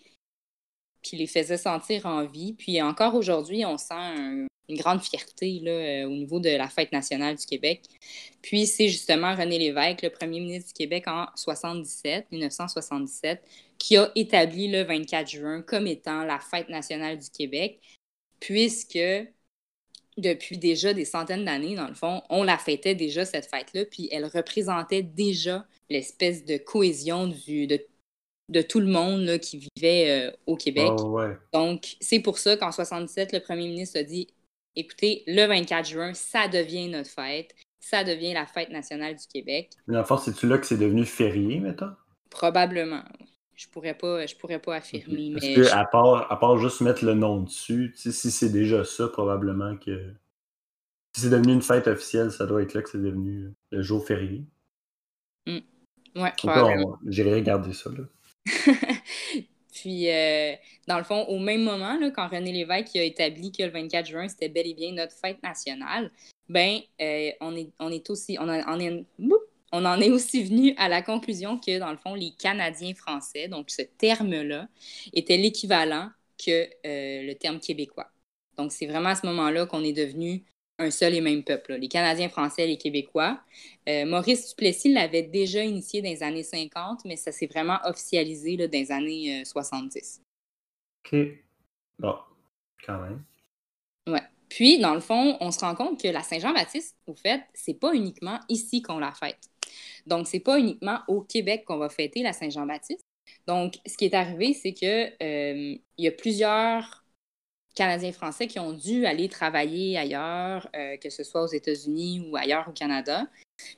qui 1.09 1.17
les 1.17 1.27
faisait 1.27 1.57
sentir 1.57 2.07
en 2.07 2.25
vie. 2.27 2.53
Puis 2.55 2.81
encore 2.83 3.15
aujourd'hui, 3.15 3.65
on 3.65 3.79
sent 3.79 3.95
un- 3.95 4.47
une 4.69 4.77
grande 4.77 5.01
fierté 5.01 5.61
là, 5.63 5.71
euh, 5.71 6.07
au 6.07 6.11
niveau 6.11 6.41
de 6.41 6.49
la 6.51 6.69
fête 6.69 6.91
nationale 6.91 7.37
du 7.37 7.47
Québec. 7.47 7.83
Puis 8.43 8.67
c'est 8.67 8.89
justement 8.89 9.35
René 9.35 9.59
Lévesque, 9.59 10.03
le 10.03 10.11
premier 10.11 10.41
ministre 10.41 10.69
du 10.69 10.75
Québec 10.75 11.05
en 11.07 11.27
77, 11.37 12.27
1977, 12.33 13.41
qui 13.79 13.97
a 13.97 14.11
établi 14.17 14.69
le 14.69 14.83
24 14.83 15.31
juin 15.31 15.63
comme 15.63 15.87
étant 15.87 16.25
la 16.25 16.41
fête 16.41 16.69
nationale 16.69 17.19
du 17.19 17.31
Québec. 17.31 17.81
puisque 18.41 18.99
depuis 20.17 20.57
déjà 20.59 20.95
des 20.95 21.05
centaines 21.05 21.45
d'années, 21.45 21.75
dans 21.77 21.89
le 21.89 21.95
fond, 21.95 22.23
on 22.31 22.43
la 22.43 22.57
fêtait 22.59 22.95
déjà, 22.95 23.25
cette 23.25 23.47
fête-là, 23.47 23.85
puis 23.85 24.09
elle 24.11 24.25
représentait 24.25 25.03
déjà 25.03 25.67
l'espèce 25.91 26.45
de 26.45 26.57
cohésion 26.57 27.27
du, 27.29 27.67
de, 27.67 27.85
de 28.49 28.63
tout 28.63 28.81
le 28.81 28.87
monde 28.87 29.23
là, 29.23 29.39
qui 29.39 29.59
vivait 29.77 30.29
euh, 30.29 30.37
au 30.47 30.57
Québec. 30.57 30.93
Ah 30.99 31.03
ouais. 31.05 31.37
Donc, 31.53 31.97
c'est 32.01 32.21
pour 32.21 32.39
ça 32.39 32.57
qu'en 32.57 32.73
77, 32.73 33.33
le 33.33 33.41
premier 33.41 33.67
ministre 33.67 33.99
a 33.99 34.03
dit 34.03 34.29
écoutez, 34.77 35.25
le 35.27 35.47
24 35.47 35.89
juin, 35.89 36.15
ça 36.15 36.49
devient 36.49 36.89
notre 36.89 37.11
fête, 37.11 37.55
ça 37.81 38.05
devient 38.05 38.35
la 38.35 38.47
fête 38.47 38.71
nationale 38.71 39.17
du 39.17 39.27
Québec. 39.27 39.71
Mais 39.87 40.03
fond, 40.05 40.17
c'est-tu 40.19 40.47
là 40.47 40.59
que 40.59 40.67
c'est 40.67 40.77
devenu 40.77 41.05
férié, 41.05 41.61
mettons? 41.61 41.93
Probablement. 42.31 43.03
Je 43.55 43.67
pourrais 43.69 43.95
pas, 43.97 44.27
je 44.27 44.37
pourrais 44.37 44.59
pas 44.59 44.77
affirmer, 44.77 45.31
Parce 45.33 45.47
mais 45.47 45.55
que, 45.55 45.63
je- 45.63 45.71
à, 45.71 45.87
part, 45.87 46.31
à 46.31 46.39
part 46.39 46.59
juste 46.59 46.83
mettre 46.83 47.05
le 47.07 47.15
nom 47.15 47.41
dessus, 47.41 47.95
si 47.97 48.13
c'est 48.13 48.51
déjà 48.51 48.85
ça, 48.85 49.09
probablement 49.09 49.77
que. 49.79 50.13
Si 51.15 51.23
c'est 51.23 51.31
devenu 51.31 51.55
une 51.55 51.63
fête 51.63 51.87
officielle, 51.87 52.31
ça 52.31 52.45
doit 52.45 52.61
être 52.63 52.75
là 52.75 52.83
que 52.83 52.91
c'est 52.91 53.01
devenu 53.01 53.51
le 53.71 53.81
jour 53.83 54.07
férié. 54.07 54.45
ouais, 55.47 56.33
probablement. 56.37 56.99
on- 57.03 57.11
J'irai 57.11 57.35
regarder 57.35 57.73
ça. 57.73 57.89
Là. 57.91 58.05
Puis, 59.73 60.11
euh, 60.11 60.55
dans 60.89 60.99
le 60.99 61.05
fond, 61.05 61.25
au 61.25 61.39
même 61.39 61.63
moment, 61.63 61.99
là, 61.99 62.11
quand 62.11 62.29
René 62.29 62.53
Lévesque 62.53 62.97
a 62.97 63.03
établi 63.03 63.53
que 63.53 63.63
le 63.63 63.71
24 63.71 64.07
juin, 64.07 64.29
c'était 64.29 64.49
bel 64.49 64.67
et 64.67 64.75
bien 64.75 64.93
notre 64.93 65.15
fête 65.15 65.43
nationale, 65.43 66.11
ben, 66.49 66.79
euh, 67.01 67.31
on, 67.41 67.55
est, 67.57 67.71
on 67.79 67.91
est 67.91 68.09
aussi, 68.09 68.39
on, 68.41 68.49
on 69.73 69.85
en 69.85 70.01
est 70.01 70.11
aussi 70.11 70.45
venu 70.45 70.75
à 70.79 70.89
la 70.89 71.03
conclusion 71.03 71.59
que, 71.59 71.79
dans 71.79 71.91
le 71.91 71.99
fond, 71.99 72.15
les 72.15 72.33
Canadiens 72.33 72.95
français, 72.95 73.49
donc 73.49 73.71
ce 73.71 73.83
terme-là, 73.83 74.69
était 75.13 75.37
l'équivalent 75.37 76.09
que 76.39 76.65
euh, 76.87 77.23
le 77.23 77.35
terme 77.35 77.61
québécois. 77.61 78.11
Donc, 78.57 78.73
c'est 78.73 78.87
vraiment 78.87 79.11
à 79.11 79.15
ce 79.15 79.27
moment-là 79.27 79.67
qu'on 79.67 79.85
est 79.85 79.93
devenu 79.93 80.45
un 80.79 80.91
seul 80.91 81.15
et 81.15 81.21
même 81.21 81.43
peuple, 81.43 81.73
là, 81.73 81.79
les 81.79 81.89
Canadiens 81.89 82.29
français 82.29 82.67
les 82.67 82.77
Québécois. 82.77 83.41
Euh, 83.89 84.05
Maurice 84.05 84.51
Duplessis 84.51 84.93
l'avait 84.93 85.23
déjà 85.23 85.65
initié 85.65 86.03
dans 86.03 86.09
les 86.09 86.23
années 86.23 86.43
50, 86.43 87.05
mais 87.05 87.17
ça 87.17 87.33
s'est 87.33 87.47
vraiment 87.47 87.79
officialisé 87.85 88.57
là, 88.57 88.69
dans 88.69 88.79
les 88.79 88.93
années 88.93 89.41
euh, 89.41 89.45
70. 89.45 90.23
OK. 91.05 91.17
Bon, 91.99 92.17
quand 92.85 93.01
même. 93.01 93.23
Puis, 94.49 94.79
dans 94.79 94.95
le 94.95 95.01
fond, 95.01 95.37
on 95.41 95.51
se 95.51 95.61
rend 95.61 95.75
compte 95.75 96.01
que 96.01 96.09
la 96.09 96.23
Saint-Jean-Baptiste, 96.23 96.97
au 97.07 97.15
fait, 97.15 97.43
c'est 97.53 97.75
pas 97.75 97.95
uniquement 97.95 98.39
ici 98.49 98.81
qu'on 98.81 98.99
la 98.99 99.13
fête. 99.13 99.51
Donc, 100.07 100.29
c'est 100.29 100.41
pas 100.41 100.59
uniquement 100.59 101.01
au 101.09 101.23
Québec 101.23 101.65
qu'on 101.67 101.79
va 101.79 101.89
fêter 101.89 102.23
la 102.23 102.33
Saint-Jean-Baptiste. 102.33 103.05
Donc, 103.47 103.75
ce 103.85 103.97
qui 103.97 104.05
est 104.05 104.15
arrivé, 104.15 104.55
c'est 104.55 104.73
que 104.73 105.07
euh, 105.23 105.77
il 105.99 106.05
y 106.05 106.07
a 106.07 106.13
plusieurs 106.13 107.05
Canadiens 107.77 108.11
français 108.11 108.49
qui 108.49 108.59
ont 108.59 108.73
dû 108.73 109.07
aller 109.07 109.29
travailler 109.29 109.97
ailleurs, 109.97 110.69
euh, 110.75 110.97
que 110.97 111.11
ce 111.11 111.23
soit 111.23 111.45
aux 111.45 111.53
États-Unis 111.61 112.27
ou 112.27 112.37
ailleurs 112.37 112.67
au 112.69 112.73
Canada. 112.73 113.29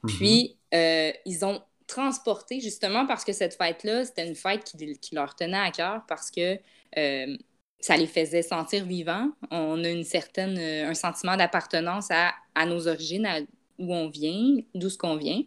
Puis, 0.07 0.57
euh, 0.73 1.13
ils 1.27 1.45
ont 1.45 1.61
transporté, 1.87 2.61
justement 2.61 3.07
parce 3.07 3.25
que 3.25 3.33
cette 3.33 3.55
fête-là, 3.55 4.05
c'était 4.05 4.27
une 4.27 4.37
fête 4.37 4.65
qui, 4.65 4.99
qui 4.99 5.15
leur 5.15 5.35
tenait 5.35 5.59
à 5.59 5.71
cœur 5.71 6.03
parce 6.07 6.31
que 6.31 6.59
euh, 6.97 7.37
ça 7.81 7.97
les 7.97 8.07
faisait 8.07 8.43
sentir 8.43 8.85
vivants. 8.85 9.31
On 9.51 9.83
a 9.85 9.89
une 9.89 10.05
certaine, 10.05 10.59
un 10.59 10.95
sentiment 10.95 11.37
d'appartenance 11.37 12.09
à, 12.11 12.33
à 12.55 12.67
nos 12.67 12.89
origines, 12.89 13.27
à 13.27 13.41
où 13.79 13.95
on 13.95 14.09
vient, 14.09 14.59
d'où 14.75 14.91
ce 14.91 14.99
qu'on 14.99 15.17
vient. 15.17 15.43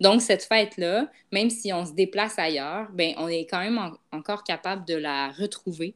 Donc, 0.00 0.20
cette 0.20 0.44
fête-là, 0.44 1.10
même 1.32 1.48
si 1.48 1.72
on 1.72 1.86
se 1.86 1.92
déplace 1.92 2.38
ailleurs, 2.38 2.88
ben, 2.92 3.14
on 3.16 3.28
est 3.28 3.46
quand 3.46 3.60
même 3.60 3.78
en- 3.78 4.16
encore 4.16 4.44
capable 4.44 4.84
de 4.84 4.94
la 4.94 5.30
retrouver, 5.32 5.94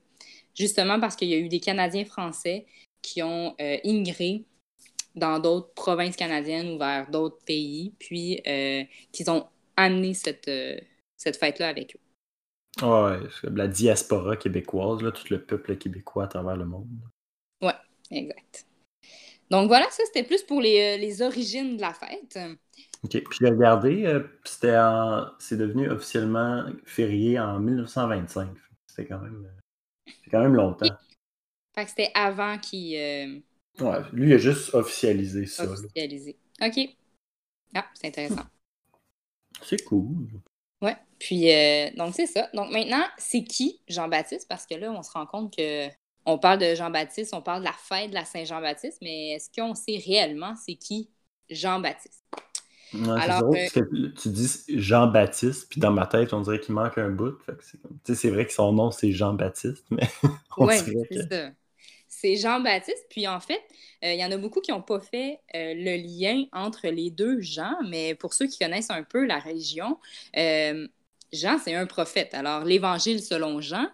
justement 0.55 1.01
parce 1.01 1.17
qu'il 1.17 1.29
y 1.29 1.35
a 1.35 1.39
eu 1.39 1.49
des 1.49 1.61
Canadiens 1.61 2.05
français 2.05 2.67
qui 3.03 3.23
ont 3.23 3.55
euh, 3.61 3.77
immigré 3.85 4.45
dans 5.15 5.39
d'autres 5.39 5.73
provinces 5.75 6.17
canadiennes 6.17 6.71
ou 6.71 6.79
vers 6.79 7.09
d'autres 7.09 7.39
pays, 7.45 7.93
puis 8.01 8.41
euh, 8.47 8.83
qu'ils 9.13 9.31
ont 9.31 9.47
amené 9.77 10.15
cette, 10.15 10.49
euh, 10.49 10.77
cette 11.17 11.37
fête-là 11.37 11.69
avec 11.69 11.97
eux. 11.97 12.85
Ouais, 12.85 13.21
c'est 13.31 13.43
comme 13.43 13.57
la 13.57 13.69
diaspora 13.69 14.37
québécoise, 14.37 15.03
là, 15.03 15.13
tout 15.13 15.27
le 15.31 15.45
peuple 15.45 15.77
québécois 15.77 16.25
à 16.25 16.29
travers 16.29 16.57
le 16.57 16.65
monde. 16.65 16.89
Exact. 18.11 18.67
Donc 19.51 19.69
voilà, 19.69 19.87
ça 19.91 20.03
c'était 20.07 20.25
plus 20.25 20.43
pour 20.43 20.61
les, 20.61 20.99
les 20.99 21.23
origines 21.23 21.77
de 21.77 21.81
la 21.81 21.95
fête. 21.95 22.39
OK. 23.03 23.11
Puis 23.11 23.39
j'ai 23.41 23.49
regardé, 23.49 24.21
c'était 24.45 24.77
c'est 25.39 25.57
devenu 25.57 25.89
officiellement 25.89 26.67
férié 26.85 27.41
en 27.41 27.59
1925. 27.61 28.51
C'était 28.87 29.09
quand 29.09 29.21
même, 29.21 29.49
c'est 30.07 30.31
quand 30.31 30.41
même 30.41 30.55
longtemps. 30.55 30.87
Fait 31.75 31.85
que 31.85 31.91
c'était 31.91 32.11
avant 32.15 32.59
qu'ils 32.59 32.97
euh, 32.97 33.41
Ouais, 33.81 33.99
lui, 34.13 34.29
il 34.31 34.35
a 34.35 34.39
juste 34.39 34.73
officialisé 34.75 35.47
ça. 35.47 35.65
là. 35.65 35.73
officialisé. 35.73 36.37
OK. 36.63 36.79
Ah, 37.75 37.87
c'est 37.95 38.07
intéressant. 38.09 38.45
C'est 39.63 39.83
cool. 39.85 40.29
Ouais. 40.83 40.97
Puis, 41.19 41.51
euh, 41.51 41.89
donc 41.97 42.15
c'est 42.15 42.27
ça. 42.27 42.51
Donc 42.53 42.71
maintenant, 42.71 43.05
c'est 43.17 43.45
qui 43.45 43.81
Jean-Baptiste? 43.89 44.47
Parce 44.49 44.67
que 44.67 44.75
là, 44.75 44.91
on 44.93 45.03
se 45.03 45.11
rend 45.13 45.27
compte 45.27 45.57
que 45.57 45.89
on 46.27 46.39
parle 46.39 46.59
de 46.59 46.75
Jean-Baptiste, 46.75 47.33
on 47.35 47.41
parle 47.41 47.61
de 47.61 47.65
la 47.67 47.73
fête 47.73 48.11
de 48.11 48.15
la 48.15 48.25
Saint-Jean-Baptiste, 48.25 48.99
mais 49.01 49.31
est-ce 49.31 49.49
qu'on 49.55 49.75
sait 49.75 50.03
réellement 50.05 50.55
c'est 50.57 50.75
qui 50.75 51.09
Jean-Baptiste? 51.49 52.23
Ouais, 52.95 53.21
Alors, 53.21 53.43
drôle, 53.43 53.57
euh, 53.57 53.59
parce 53.59 53.73
que 53.73 53.81
tu 54.09 54.29
dis 54.29 54.49
Jean-Baptiste, 54.69 55.69
puis 55.71 55.81
dans 55.81 55.91
ma 55.91 56.07
tête, 56.07 56.33
on 56.33 56.41
dirait 56.43 56.61
qu'il 56.61 56.75
manque 56.75 56.99
un 56.99 57.11
bout. 57.11 57.37
C'est 58.05 58.31
vrai 58.31 58.47
que 58.47 58.53
son 58.53 58.73
nom, 58.73 58.91
c'est 58.93 59.11
Jean-Baptiste, 59.13 59.85
mais 59.91 60.09
on 60.59 60.67
Oui, 60.67 60.75
c'est 60.79 60.97
que... 61.11 61.21
ça. 61.29 61.51
C'est 62.09 62.37
Jean-Baptiste. 62.37 63.07
Puis 63.11 63.27
en 63.29 63.41
fait, 63.41 63.61
euh, 64.05 64.13
il 64.15 64.21
y 64.21 64.25
en 64.25 64.31
a 64.33 64.37
beaucoup 64.39 64.61
qui 64.61 64.71
n'ont 64.71 64.83
pas 64.83 65.01
fait 65.01 65.41
euh, 65.55 65.75
le 65.75 65.97
lien 65.97 66.45
entre 66.53 66.89
les 66.89 67.11
deux 67.11 67.41
Jean, 67.41 67.77
mais 67.89 68.15
pour 68.15 68.35
ceux 68.35 68.47
qui 68.47 68.59
connaissent 68.59 68.91
un 68.91 69.03
peu 69.03 69.27
la 69.27 69.41
religion, 69.41 69.99
euh, 70.37 70.87
Jean, 71.33 71.59
c'est 71.59 71.75
un 71.75 71.87
prophète. 71.87 72.35
Alors, 72.35 72.65
l'évangile 72.65 73.23
selon 73.23 73.61
Jean, 73.61 73.89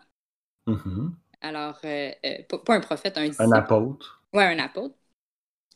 Mhm. 0.67 1.21
alors, 1.41 1.81
pas, 1.81 2.59
pas 2.59 2.75
un 2.75 2.81
prophète, 2.81 3.17
un 3.19 3.29
disciple. 3.29 3.41
Un 3.41 3.51
apôtre. 3.51 4.23
Ouais, 4.35 4.45
un 4.45 4.59
apôtre. 4.61 4.97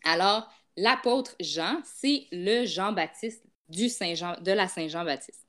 Alors, 0.05 0.53
l'apôtre 0.77 1.35
Jean, 1.41 1.81
c'est 1.85 2.27
le 2.33 2.65
Jean-Baptiste 2.67 3.45
du 3.69 3.89
Saint 3.89 4.15
Jean, 4.15 4.41
de 4.41 4.53
la 4.53 4.69
Saint-Jean-Baptiste. 4.69 5.47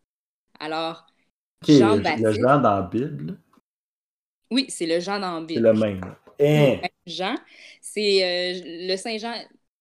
Alors, 0.60 1.06
Ok, 1.62 1.68
le- 1.70 1.76
Jean-Baptiste. 1.80 2.24
le 2.24 2.32
Jean 2.32 2.62
dans 2.62 2.76
la 2.78 2.82
Bible, 2.84 3.38
Oui, 4.52 4.66
c'est 4.70 4.86
le 4.86 5.00
Jean 5.00 5.20
dans 5.20 5.40
la 5.40 5.46
c'est 5.54 5.60
Bible. 5.60 5.62
le 5.62 5.74
même. 5.74 6.02
Hein? 6.40 6.82
Jean, 7.08 7.36
c'est 7.82 8.24
euh, 8.24 8.88
le 8.90 8.96
Saint 8.98 9.18
Jean. 9.18 9.34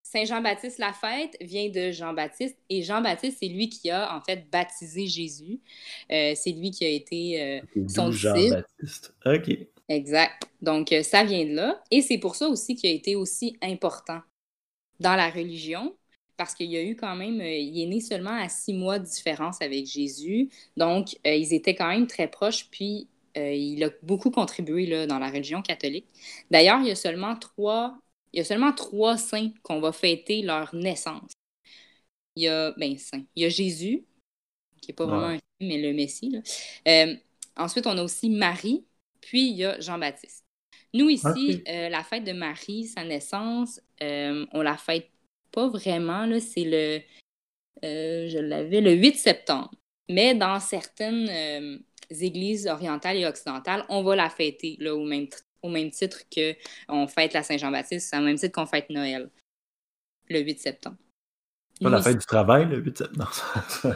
Saint 0.02 0.24
Jean-Baptiste 0.26 0.78
la 0.78 0.92
fête 0.92 1.36
vient 1.40 1.68
de 1.70 1.90
Jean-Baptiste 1.90 2.56
et 2.70 2.82
Jean-Baptiste, 2.82 3.38
c'est 3.40 3.48
lui 3.48 3.68
qui 3.68 3.90
a 3.90 4.14
en 4.16 4.20
fait 4.20 4.48
baptisé 4.50 5.06
Jésus. 5.08 5.60
Euh, 6.12 6.34
c'est 6.36 6.52
lui 6.52 6.70
qui 6.70 6.84
a 6.84 6.88
été 6.88 7.42
euh, 7.42 7.60
C'est 7.88 7.88
son. 7.88 8.12
Jean-Baptiste. 8.12 9.12
OK. 9.26 9.58
Exact. 9.88 10.44
Donc, 10.62 10.92
euh, 10.92 11.02
ça 11.02 11.24
vient 11.24 11.44
de 11.44 11.54
là. 11.54 11.82
Et 11.90 12.00
c'est 12.00 12.18
pour 12.18 12.36
ça 12.36 12.48
aussi 12.48 12.74
qu'il 12.76 12.90
a 12.90 12.92
été 12.94 13.16
aussi 13.16 13.56
important 13.62 14.20
dans 15.04 15.16
la 15.16 15.30
religion, 15.30 15.94
parce 16.36 16.54
qu'il 16.54 16.70
y 16.70 16.76
a 16.78 16.82
eu 16.82 16.96
quand 16.96 17.14
même, 17.14 17.40
euh, 17.40 17.56
il 17.56 17.80
est 17.80 17.86
né 17.86 18.00
seulement 18.00 18.34
à 18.34 18.48
six 18.48 18.72
mois 18.72 18.98
de 18.98 19.04
différence 19.04 19.60
avec 19.60 19.86
Jésus. 19.86 20.48
Donc, 20.78 21.16
euh, 21.26 21.34
ils 21.34 21.52
étaient 21.52 21.74
quand 21.74 21.88
même 21.88 22.06
très 22.06 22.26
proches, 22.26 22.68
puis 22.70 23.06
euh, 23.36 23.52
il 23.52 23.84
a 23.84 23.90
beaucoup 24.02 24.30
contribué 24.30 24.86
là, 24.86 25.06
dans 25.06 25.18
la 25.18 25.28
religion 25.30 25.60
catholique. 25.60 26.06
D'ailleurs, 26.50 26.80
il 26.80 26.88
y 26.88 26.90
a 26.90 26.94
seulement 26.96 27.36
trois, 27.36 27.98
il 28.32 28.38
y 28.38 28.40
a 28.40 28.44
seulement 28.44 28.72
trois 28.72 29.18
saints 29.18 29.50
qu'on 29.62 29.78
va 29.78 29.92
fêter 29.92 30.40
leur 30.42 30.74
naissance. 30.74 31.32
Il 32.36 32.44
y 32.44 32.48
a, 32.48 32.72
ben, 32.72 32.96
saint. 32.96 33.22
Il 33.36 33.42
y 33.42 33.46
a 33.46 33.50
Jésus, 33.50 34.04
qui 34.80 34.90
n'est 34.90 34.94
pas 34.94 35.06
vraiment 35.06 35.26
un 35.26 35.36
saint, 35.36 35.60
mais 35.60 35.80
le 35.80 35.92
Messie. 35.92 36.30
là. 36.30 37.06
Ensuite, 37.56 37.86
on 37.86 37.96
a 37.98 38.02
aussi 38.02 38.30
Marie, 38.30 38.84
puis 39.20 39.50
il 39.50 39.56
y 39.56 39.64
a 39.64 39.78
Jean-Baptiste. 39.78 40.44
Nous, 40.94 41.08
ici, 41.08 41.62
euh, 41.68 41.88
la 41.88 42.04
fête 42.04 42.24
de 42.24 42.32
Marie, 42.32 42.84
sa 42.86 43.04
naissance, 43.04 43.80
euh, 44.02 44.46
on 44.52 44.62
la 44.62 44.76
fête 44.76 45.10
pas 45.52 45.68
vraiment. 45.68 46.26
là. 46.26 46.40
C'est 46.40 46.64
le, 46.64 47.00
euh, 47.84 48.28
je 48.28 48.38
l'avais, 48.38 48.80
le 48.80 48.92
8 48.92 49.16
septembre. 49.16 49.70
Mais 50.08 50.34
dans 50.34 50.60
certaines 50.60 51.28
euh, 51.28 51.78
églises 52.10 52.66
orientales 52.66 53.16
et 53.16 53.26
occidentales, 53.26 53.84
on 53.88 54.02
va 54.02 54.16
la 54.16 54.30
fêter 54.30 54.76
là, 54.80 54.94
au, 54.94 55.04
même, 55.04 55.26
au 55.62 55.68
même 55.68 55.90
titre 55.90 56.20
qu'on 56.32 57.06
fête 57.08 57.32
la 57.32 57.42
Saint-Jean-Baptiste, 57.42 58.10
c'est 58.10 58.18
au 58.18 58.22
même 58.22 58.36
titre 58.36 58.54
qu'on 58.54 58.66
fête 58.66 58.90
Noël, 58.90 59.30
le 60.28 60.40
8 60.40 60.60
septembre. 60.60 60.96
Pas 61.80 61.90
la 61.90 62.02
fête 62.02 62.18
du 62.18 62.26
travail, 62.26 62.66
le 62.68 62.78
8 62.78 62.98
septembre. 62.98 63.32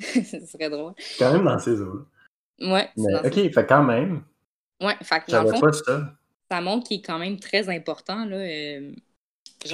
Ce 0.00 0.46
serait 0.46 0.70
drôle. 0.70 0.94
C'est 0.98 1.18
quand 1.18 1.32
même 1.32 1.44
dans 1.44 1.58
ces 1.58 1.80
eaux-là. 1.80 2.04
Ouais, 2.72 2.88
Mais, 2.96 3.14
OK, 3.26 3.52
fait 3.52 3.66
quand 3.66 3.82
même. 3.82 4.22
Ouais, 4.80 4.96
fait 5.02 5.20
que 5.20 5.24
J'avais 5.30 5.58
pas 5.60 5.72
ça. 5.72 6.16
Ça 6.50 6.60
montre 6.60 6.88
qu'il 6.88 6.98
est 6.98 7.02
quand 7.02 7.18
même 7.18 7.38
très 7.40 7.68
important. 7.68 8.24
Là, 8.26 8.36
euh, 8.36 8.92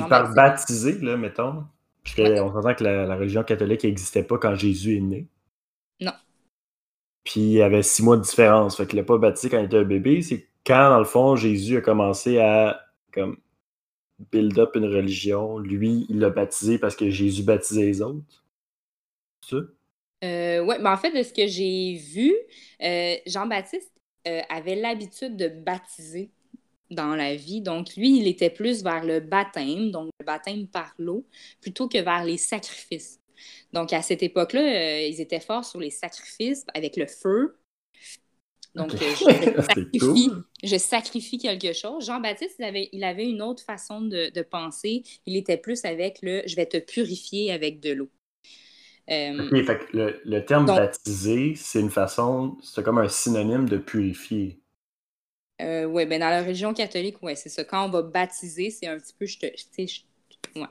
par 0.08 0.34
baptisé, 0.34 0.98
là, 1.00 1.16
mettons. 1.16 1.64
Parce 2.02 2.16
qu'on 2.16 2.24
Ouais. 2.24 2.40
s'entend 2.52 2.74
que 2.74 2.84
la, 2.84 3.06
la 3.06 3.16
religion 3.16 3.44
catholique 3.44 3.84
n'existait 3.84 4.22
pas 4.24 4.38
quand 4.38 4.54
Jésus 4.54 4.96
est 4.96 5.00
né. 5.00 5.28
Non. 6.00 6.16
Puis 7.24 7.40
il 7.40 7.52
y 7.52 7.62
avait 7.62 7.82
six 7.82 8.02
mois 8.02 8.16
de 8.16 8.22
différence. 8.22 8.76
Fait 8.76 8.86
qu'il 8.86 8.98
l'a 8.98 9.04
pas 9.04 9.18
baptisé 9.18 9.48
quand 9.50 9.58
il 9.58 9.66
était 9.66 9.78
un 9.78 9.84
bébé, 9.84 10.22
c'est 10.22 10.48
quand, 10.66 10.90
dans 10.90 10.98
le 10.98 11.04
fond, 11.04 11.36
Jésus 11.36 11.76
a 11.78 11.80
commencé 11.80 12.38
à 12.38 12.80
comme 13.12 13.38
build 14.32 14.58
up 14.58 14.76
une 14.76 14.86
religion, 14.86 15.58
lui, 15.58 16.06
il 16.10 16.20
l'a 16.20 16.30
baptisé 16.30 16.78
parce 16.78 16.96
que 16.96 17.10
Jésus 17.10 17.42
baptisait 17.44 17.82
les 17.84 18.02
autres. 18.02 18.44
C'est 19.42 19.56
ça? 19.56 19.62
Euh, 20.24 20.60
oui, 20.60 20.76
mais 20.80 20.88
en 20.90 20.96
fait, 20.98 21.12
de 21.12 21.22
ce 21.22 21.32
que 21.32 21.46
j'ai 21.46 21.96
vu, 21.96 22.34
euh, 22.82 23.16
Jean-Baptiste 23.26 23.90
euh, 24.28 24.42
avait 24.50 24.76
l'habitude 24.76 25.36
de 25.36 25.48
baptiser 25.48 26.30
dans 26.90 27.14
la 27.14 27.34
vie. 27.36 27.60
Donc, 27.60 27.96
lui, 27.96 28.18
il 28.18 28.26
était 28.26 28.50
plus 28.50 28.82
vers 28.82 29.04
le 29.04 29.20
baptême, 29.20 29.90
donc 29.90 30.10
le 30.20 30.26
baptême 30.26 30.66
par 30.66 30.94
l'eau, 30.98 31.26
plutôt 31.60 31.88
que 31.88 31.98
vers 31.98 32.24
les 32.24 32.36
sacrifices. 32.38 33.20
Donc, 33.72 33.92
à 33.92 34.02
cette 34.02 34.22
époque-là, 34.22 34.60
euh, 34.62 35.06
ils 35.06 35.20
étaient 35.20 35.40
forts 35.40 35.64
sur 35.64 35.80
les 35.80 35.90
sacrifices 35.90 36.64
avec 36.74 36.96
le 36.96 37.06
feu. 37.06 37.56
Donc, 38.74 38.94
euh, 38.94 38.98
je, 39.18 39.62
sacrifie, 39.62 39.98
cool. 39.98 40.44
je 40.62 40.76
sacrifie 40.76 41.38
quelque 41.38 41.72
chose. 41.72 42.06
Jean-Baptiste, 42.06 42.56
il 42.58 42.64
avait, 42.64 42.88
il 42.92 43.02
avait 43.04 43.28
une 43.28 43.42
autre 43.42 43.62
façon 43.64 44.00
de, 44.00 44.30
de 44.30 44.42
penser. 44.42 45.02
Il 45.26 45.36
était 45.36 45.56
plus 45.56 45.84
avec 45.84 46.18
le 46.22 46.42
je 46.46 46.54
vais 46.56 46.66
te 46.66 46.76
purifier 46.78 47.52
avec 47.52 47.80
de 47.80 47.92
l'eau. 47.92 48.10
Euh, 49.10 49.48
Ok, 49.48 49.64
fait 49.66 49.78
que 49.90 49.96
le, 49.96 50.20
le 50.24 50.44
terme 50.44 50.66
Donc- 50.66 50.76
baptisé, 50.76 51.54
c'est 51.56 51.80
une 51.80 51.90
façon, 51.90 52.56
c'est 52.62 52.84
comme 52.84 52.98
un 52.98 53.08
synonyme 53.08 53.68
de 53.68 53.76
purifier. 53.78 54.59
Euh, 55.60 55.84
oui, 55.84 56.06
ben 56.06 56.20
dans 56.20 56.30
la 56.30 56.42
religion 56.42 56.72
catholique, 56.74 57.22
ouais, 57.22 57.36
c'est 57.36 57.48
ça. 57.48 57.64
Quand 57.64 57.86
on 57.86 57.90
va 57.90 58.02
baptiser, 58.02 58.70
c'est 58.70 58.86
un 58.86 58.98
petit 58.98 59.14
peu, 59.18 59.26
je 59.26 59.38
te, 59.38 59.46
je, 59.46 60.60
ouais, 60.60 60.66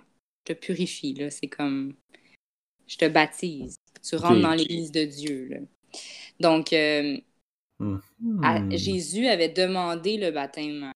je 0.48 0.54
te 0.54 0.60
purifie, 0.60 1.14
là. 1.14 1.30
C'est 1.30 1.48
comme, 1.48 1.96
je 2.88 2.98
te 2.98 3.08
baptise. 3.08 3.76
Tu 4.02 4.16
rentres 4.16 4.42
dans 4.42 4.54
l'Église 4.54 4.92
de 4.92 5.06
Dieu, 5.06 5.48
là. 5.50 5.58
Donc, 6.40 6.74
euh, 6.74 7.18
à- 8.44 8.60
Hmm. 8.60 8.72
Jésus 8.72 9.28
avait 9.28 9.50
demandé 9.50 10.18
le 10.18 10.32
baptême 10.32 10.92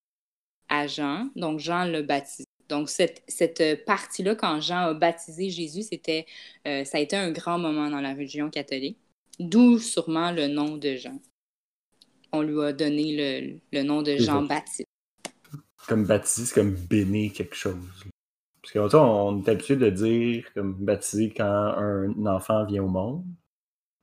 à 0.70 0.88
Jean, 0.88 1.30
donc 1.36 1.60
Jean 1.60 1.86
le 1.86 2.02
baptisé. 2.02 2.46
Donc, 2.70 2.90
cette, 2.90 3.24
cette 3.28 3.86
partie-là, 3.86 4.36
quand 4.36 4.60
Jean 4.62 4.88
a 4.88 4.94
baptisé 4.94 5.50
Jésus, 5.50 5.84
c'était, 5.84 6.26
euh, 6.68 6.84
ça 6.86 6.98
a 6.98 7.02
été 7.02 7.16
un 7.16 7.32
grand 7.32 7.60
moment 7.60 7.90
dans 7.90 8.02
la 8.02 8.14
religion 8.14 8.50
catholique, 8.50 8.98
d'où 9.40 9.80
sûrement 9.80 10.32
le 10.32 10.48
nom 10.48 10.78
de 10.78 10.96
Jean. 10.96 11.20
On 12.34 12.42
lui 12.42 12.62
a 12.62 12.74
donné 12.74 13.16
le, 13.16 13.60
le 13.72 13.84
nom 13.84 14.02
de 14.02 14.18
Jean-Baptiste. 14.18 14.88
Comme 15.88 16.06
baptiser, 16.06 16.48
c'est 16.48 16.56
comme 16.56 16.74
bénir 16.74 17.32
quelque 17.34 17.56
chose. 17.56 17.78
Parce 18.62 18.74
que 18.74 18.90
sais, 18.90 18.96
on 18.96 19.44
est 19.44 19.50
habitué 19.50 19.76
de 19.76 19.90
dire 19.90 20.46
comme 20.54 20.74
baptiser 20.74 21.34
quand 21.36 21.44
un 21.44 22.26
enfant 22.26 22.66
vient 22.66 22.84
au 22.84 22.88
monde. 22.88 23.26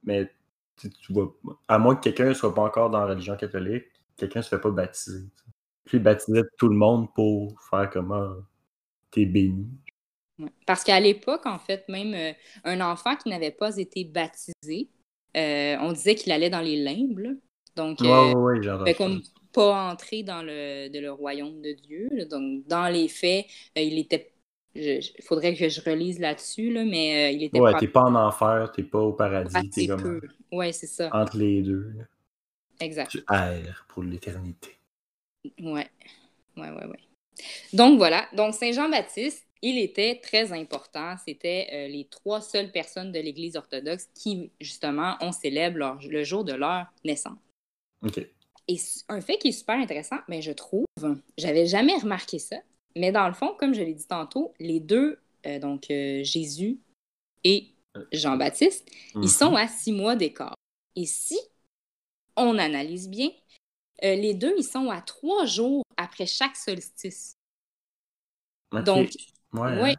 Mais 0.05 0.27
tu 0.77 0.89
sais, 0.89 0.91
tu 0.91 1.13
vois, 1.13 1.35
à 1.67 1.79
moins 1.79 1.97
que 1.97 2.03
quelqu'un 2.03 2.27
ne 2.27 2.35
soit 2.35 2.55
pas 2.55 2.63
encore 2.63 2.91
dans 2.91 3.01
la 3.01 3.07
religion 3.07 3.37
catholique, 3.37 3.85
quelqu'un 4.17 4.41
ne 4.41 4.45
se 4.45 4.51
fait 4.51 4.61
pas 4.61 4.71
baptiser. 4.71 5.25
Puis 5.87 5.99
il 5.99 6.03
baptisait 6.03 6.43
tout 6.59 6.69
le 6.69 6.77
monde 6.77 7.13
pour 7.15 7.61
faire 7.69 7.91
comme 7.91 8.13
ah, 8.13 8.37
t'es 9.11 9.25
béni. 9.25 9.67
Parce 10.67 10.85
qu'à 10.85 11.01
l'époque, 11.01 11.47
en 11.47 11.59
fait, 11.59 11.89
même 11.89 12.15
euh, 12.15 12.33
un 12.65 12.81
enfant 12.81 13.17
qui 13.17 13.29
n'avait 13.29 13.51
pas 13.51 13.77
été 13.77 14.05
baptisé, 14.05 14.91
euh, 15.37 15.77
on 15.81 15.93
disait 15.93 16.15
qu'il 16.15 16.33
allait 16.33 16.51
dans 16.51 16.61
les 16.61 16.77
limbes. 16.77 17.39
Donc, 17.77 18.01
Ouais, 18.01 18.09
euh, 18.09 18.35
ouais, 18.35 18.85
fait 18.85 18.95
comme 18.95 19.23
ça. 19.23 19.31
pas 19.53 19.91
entrer 19.93 20.23
dans 20.23 20.43
le, 20.43 20.89
de 20.89 20.99
le 20.99 21.13
royaume 21.13 21.61
de 21.63 21.73
Dieu. 21.73 22.09
là. 22.13 22.25
Donc, 22.25 22.67
dans 22.67 22.89
les 22.89 23.09
faits, 23.09 23.47
euh, 23.77 23.81
il 23.83 23.99
était. 23.99 24.33
Il 24.75 25.01
faudrait 25.25 25.55
que 25.57 25.69
je 25.69 25.81
relise 25.81 26.21
là-dessus, 26.21 26.73
là, 26.73 26.85
mais 26.85 27.31
euh, 27.31 27.37
il 27.37 27.43
était 27.43 27.59
Ouais, 27.59 27.73
t'es 27.79 27.89
pas 27.89 28.03
en 28.03 28.15
enfer, 28.15 28.71
t'es 28.73 28.85
pas 28.85 29.01
au 29.01 29.13
paradis, 29.13 29.69
t'es 29.71 29.87
comme 29.89 30.01
peu. 30.03 30.21
Ouais, 30.53 30.71
c'est 30.73 30.87
ça. 30.87 31.11
entre 31.13 31.37
les 31.39 31.61
deux. 31.63 31.93
là. 31.97 32.05
Exact. 32.81 33.11
Tu 33.11 33.19
erres 33.31 33.85
pour 33.89 34.05
l'éternité. 34.05 34.77
Ouais. 35.61 35.89
Ouais, 36.57 36.71
ouais, 36.71 36.87
ouais. 36.87 36.99
Donc 37.73 37.99
voilà. 37.99 38.29
Donc 38.35 38.55
Saint 38.55 38.71
Jean-Baptiste, 38.73 39.45
il 39.61 39.79
était 39.79 40.21
très 40.23 40.53
important. 40.53 41.17
C'était 41.27 41.67
euh, 41.73 41.89
les 41.89 42.07
trois 42.09 42.41
seules 42.41 42.71
personnes 42.71 43.11
de 43.13 43.19
l'Église 43.19 43.57
orthodoxe 43.57 44.09
qui, 44.15 44.51
justement, 44.61 45.17
on 45.21 45.33
célèbre 45.33 45.79
leur- 45.79 45.99
le 46.09 46.23
jour 46.23 46.45
de 46.45 46.53
leur 46.53 46.87
naissance. 47.05 47.39
Ok. 48.03 48.27
Et 48.69 48.77
un 49.09 49.21
fait 49.21 49.39
qui 49.39 49.49
est 49.49 49.53
super 49.53 49.77
intéressant, 49.79 50.19
mais 50.29 50.43
je 50.43 50.53
trouve, 50.53 50.85
j'avais 51.37 51.67
jamais 51.67 51.97
remarqué 51.97 52.39
ça, 52.39 52.57
mais 52.97 53.11
dans 53.11 53.27
le 53.27 53.35
fond, 53.35 53.55
comme 53.59 53.75
je 53.75 53.83
l'ai 53.83 53.95
dit 53.95 54.07
tantôt, 54.07 54.55
les 54.61 54.81
deux, 54.81 55.19
euh, 55.47 55.59
donc 55.59 55.91
euh, 55.91 56.23
Jésus 56.23 56.79
et 57.45 57.75
Jean-Baptiste, 58.13 58.89
Mhm. 59.15 59.23
ils 59.25 59.29
sont 59.31 59.55
à 59.57 59.67
six 59.67 59.93
mois 59.93 60.15
d'écart. 60.15 60.55
Et 60.95 61.07
si 61.07 61.39
on 62.37 62.59
analyse 62.59 63.09
bien, 63.09 63.31
euh, 64.05 64.15
les 64.15 64.35
deux, 64.35 64.55
ils 64.57 64.65
sont 64.65 64.89
à 64.91 65.01
trois 65.03 65.47
jours 65.47 65.83
après 65.97 66.27
chaque 66.27 66.57
solstice. 66.57 67.35
Donc, 68.73 69.11
ouais. 69.53 69.83
ouais, 69.83 69.95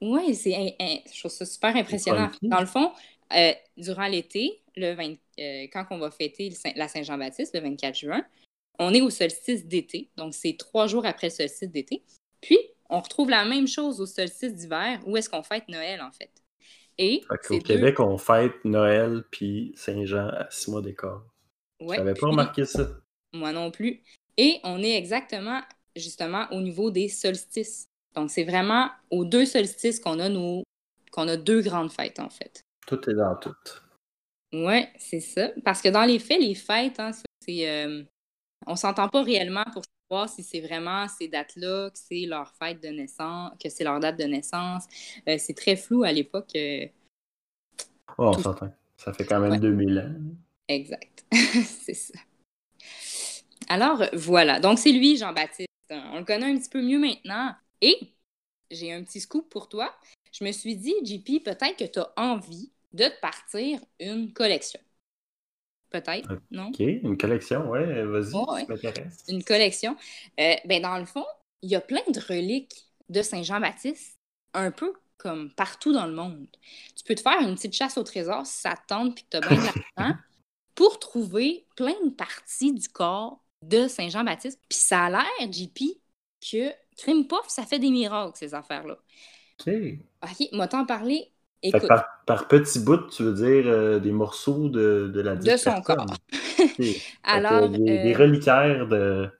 hein. 0.00 0.06
ouais, 0.08 0.32
c'est, 0.34 0.76
je 1.12 1.18
trouve 1.18 1.30
ça 1.30 1.44
super 1.44 1.74
impressionnant. 1.74 2.30
Dans 2.42 2.60
le 2.60 2.66
fond, 2.66 2.92
euh, 3.34 3.52
durant 3.76 4.06
l'été, 4.06 4.62
le 4.76 4.94
20 4.94 5.14
euh, 5.38 5.66
quand 5.72 5.86
on 5.90 5.98
va 5.98 6.10
fêter 6.10 6.50
Saint- 6.52 6.72
la 6.76 6.88
Saint-Jean-Baptiste, 6.88 7.54
le 7.54 7.60
24 7.60 7.94
juin, 7.96 8.24
on 8.78 8.94
est 8.94 9.00
au 9.02 9.10
solstice 9.10 9.66
d'été, 9.66 10.08
donc 10.16 10.34
c'est 10.34 10.56
trois 10.58 10.86
jours 10.86 11.04
après 11.06 11.26
le 11.28 11.32
solstice 11.32 11.68
d'été. 11.70 12.02
Puis, 12.40 12.58
on 12.88 13.00
retrouve 13.00 13.28
la 13.30 13.44
même 13.44 13.68
chose 13.68 14.00
au 14.00 14.06
solstice 14.06 14.54
d'hiver, 14.54 15.00
où 15.06 15.16
est-ce 15.16 15.28
qu'on 15.28 15.42
fête 15.42 15.68
Noël, 15.68 16.00
en 16.00 16.10
fait. 16.12 16.30
Et 16.98 17.22
Fait 17.42 17.54
deux- 17.58 17.62
Québec, 17.62 18.00
on 18.00 18.18
fête 18.18 18.64
Noël 18.64 19.22
puis 19.30 19.72
Saint-Jean 19.76 20.28
à 20.28 20.48
six 20.50 20.70
mois 20.70 20.82
d'écart. 20.82 21.22
ouais, 21.80 21.96
J'avais 21.96 22.14
pas 22.14 22.26
remarqué 22.28 22.64
ça. 22.64 22.88
Moi 23.32 23.52
non 23.52 23.70
plus. 23.70 24.02
Et 24.36 24.58
on 24.64 24.82
est 24.82 24.96
exactement, 24.96 25.60
justement, 25.94 26.46
au 26.50 26.60
niveau 26.60 26.90
des 26.90 27.08
solstices. 27.08 27.84
Donc, 28.14 28.30
c'est 28.30 28.44
vraiment 28.44 28.90
aux 29.10 29.24
deux 29.24 29.46
solstices 29.46 30.00
qu'on 30.00 30.18
a 30.18 30.28
nos, 30.28 30.62
qu'on 31.12 31.28
a 31.28 31.36
deux 31.36 31.60
grandes 31.62 31.92
fêtes, 31.92 32.18
en 32.18 32.28
fait. 32.30 32.62
Tout 32.90 33.08
est 33.10 33.14
dans 33.14 33.36
tout. 33.36 33.54
Oui, 34.52 34.84
c'est 34.98 35.20
ça. 35.20 35.50
Parce 35.64 35.80
que 35.80 35.88
dans 35.88 36.04
les 36.04 36.18
faits, 36.18 36.40
les 36.40 36.56
fêtes, 36.56 36.98
hein, 36.98 37.12
c'est, 37.40 37.70
euh, 37.70 38.02
on 38.66 38.74
s'entend 38.74 39.08
pas 39.08 39.22
réellement 39.22 39.62
pour 39.72 39.84
savoir 40.10 40.28
si 40.28 40.42
c'est 40.42 40.60
vraiment 40.60 41.06
ces 41.06 41.28
dates-là, 41.28 41.90
que 41.90 41.98
c'est 41.98 42.26
leur 42.26 42.52
fête 42.56 42.82
de 42.82 42.88
naissance, 42.88 43.52
que 43.62 43.68
c'est 43.68 43.84
leur 43.84 44.00
date 44.00 44.18
de 44.18 44.24
naissance. 44.24 44.84
Euh, 45.28 45.36
c'est 45.38 45.54
très 45.54 45.76
flou 45.76 46.02
à 46.02 46.10
l'époque. 46.10 46.50
euh, 46.56 46.86
Ouais, 48.18 48.26
on 48.26 48.32
Tout- 48.32 48.42
s'entend. 48.42 48.74
Ça 48.96 49.12
fait 49.12 49.24
quand 49.24 49.38
même 49.40 49.52
Ouais. 49.52 49.58
2000 49.60 49.98
ans. 50.00 50.34
Exact. 50.68 51.24
c'est 51.64 51.94
ça. 51.94 52.18
Alors, 53.68 54.02
voilà. 54.14 54.58
Donc, 54.58 54.80
c'est 54.80 54.92
lui, 54.92 55.16
Jean-Baptiste. 55.16 55.68
On 55.90 56.18
le 56.18 56.24
connaît 56.24 56.46
un 56.52 56.58
petit 56.58 56.68
peu 56.68 56.82
mieux 56.82 56.98
maintenant. 56.98 57.54
Et 57.80 57.96
j'ai 58.70 58.92
un 58.92 59.04
petit 59.04 59.20
scoop 59.20 59.48
pour 59.48 59.68
toi. 59.68 59.94
Je 60.32 60.44
me 60.44 60.52
suis 60.52 60.76
dit, 60.76 60.94
JP, 61.04 61.42
peut-être 61.44 61.76
que 61.76 61.84
tu 61.84 61.98
as 62.00 62.12
envie 62.16 62.70
de 62.92 63.04
te 63.04 63.20
partir 63.20 63.80
une 63.98 64.32
collection. 64.32 64.80
Peut-être, 65.90 66.28
non? 66.52 66.68
OK, 66.68 66.78
une 66.78 67.16
collection, 67.18 67.68
ouais, 67.68 68.04
vas-y, 68.04 68.32
Ouais, 68.34 68.52
ouais. 68.52 68.66
m'intéresse. 68.68 69.24
Une 69.28 69.42
collection. 69.42 69.96
Euh, 70.38 70.54
ben, 70.64 70.80
dans 70.82 70.98
le 70.98 71.04
fond, 71.04 71.24
il 71.62 71.70
y 71.70 71.74
a 71.74 71.80
plein 71.80 72.02
de 72.08 72.20
reliques 72.20 72.86
de 73.08 73.22
Saint-Jean-Baptiste, 73.22 74.16
un 74.54 74.70
peu 74.70 74.92
comme 75.18 75.52
partout 75.52 75.92
dans 75.92 76.06
le 76.06 76.14
monde. 76.14 76.46
Tu 76.96 77.04
peux 77.04 77.14
te 77.14 77.20
faire 77.22 77.40
une 77.40 77.54
petite 77.56 77.74
chasse 77.74 77.98
au 77.98 78.04
trésor 78.04 78.46
si 78.46 78.60
ça 78.60 78.74
te 78.76 78.86
tente 78.86 79.18
et 79.18 79.22
que 79.22 79.28
tu 79.30 79.36
as 79.36 79.40
bien 79.40 79.58
de 79.58 79.64
l'argent 79.98 80.16
pour 80.76 80.98
trouver 81.00 81.66
plein 81.76 81.94
de 82.04 82.10
parties 82.10 82.72
du 82.72 82.88
corps 82.88 83.42
de 83.62 83.88
Saint-Jean-Baptiste. 83.88 84.60
Puis 84.68 84.78
ça 84.78 85.06
a 85.06 85.10
l'air, 85.10 85.52
JP, 85.52 85.82
que 86.40 86.72
crime 86.96 87.26
puff, 87.26 87.48
ça 87.48 87.66
fait 87.66 87.78
des 87.80 87.90
miracles, 87.90 88.32
ces 88.38 88.54
affaires-là. 88.54 88.96
OK. 89.60 89.74
OK, 90.22 90.48
moi 90.52 90.68
t'en 90.68 90.86
parler. 90.86 91.32
Écoute, 91.62 91.88
par, 91.88 92.06
par 92.26 92.48
petits 92.48 92.80
bouts, 92.80 93.08
tu 93.08 93.22
veux 93.22 93.34
dire 93.34 93.66
euh, 93.66 93.98
des 94.00 94.12
morceaux 94.12 94.68
de, 94.68 95.10
de 95.12 95.20
la 95.20 95.36
de 95.36 95.56
son 95.56 95.82
personne. 95.82 95.82
corps. 95.82 96.06
Fait 96.56 96.68
que 96.70 97.00
Alors, 97.22 97.68
des, 97.70 97.98
des 97.98 98.14
euh, 98.14 98.18
reliquaires 98.18 98.86
de, 98.88 99.30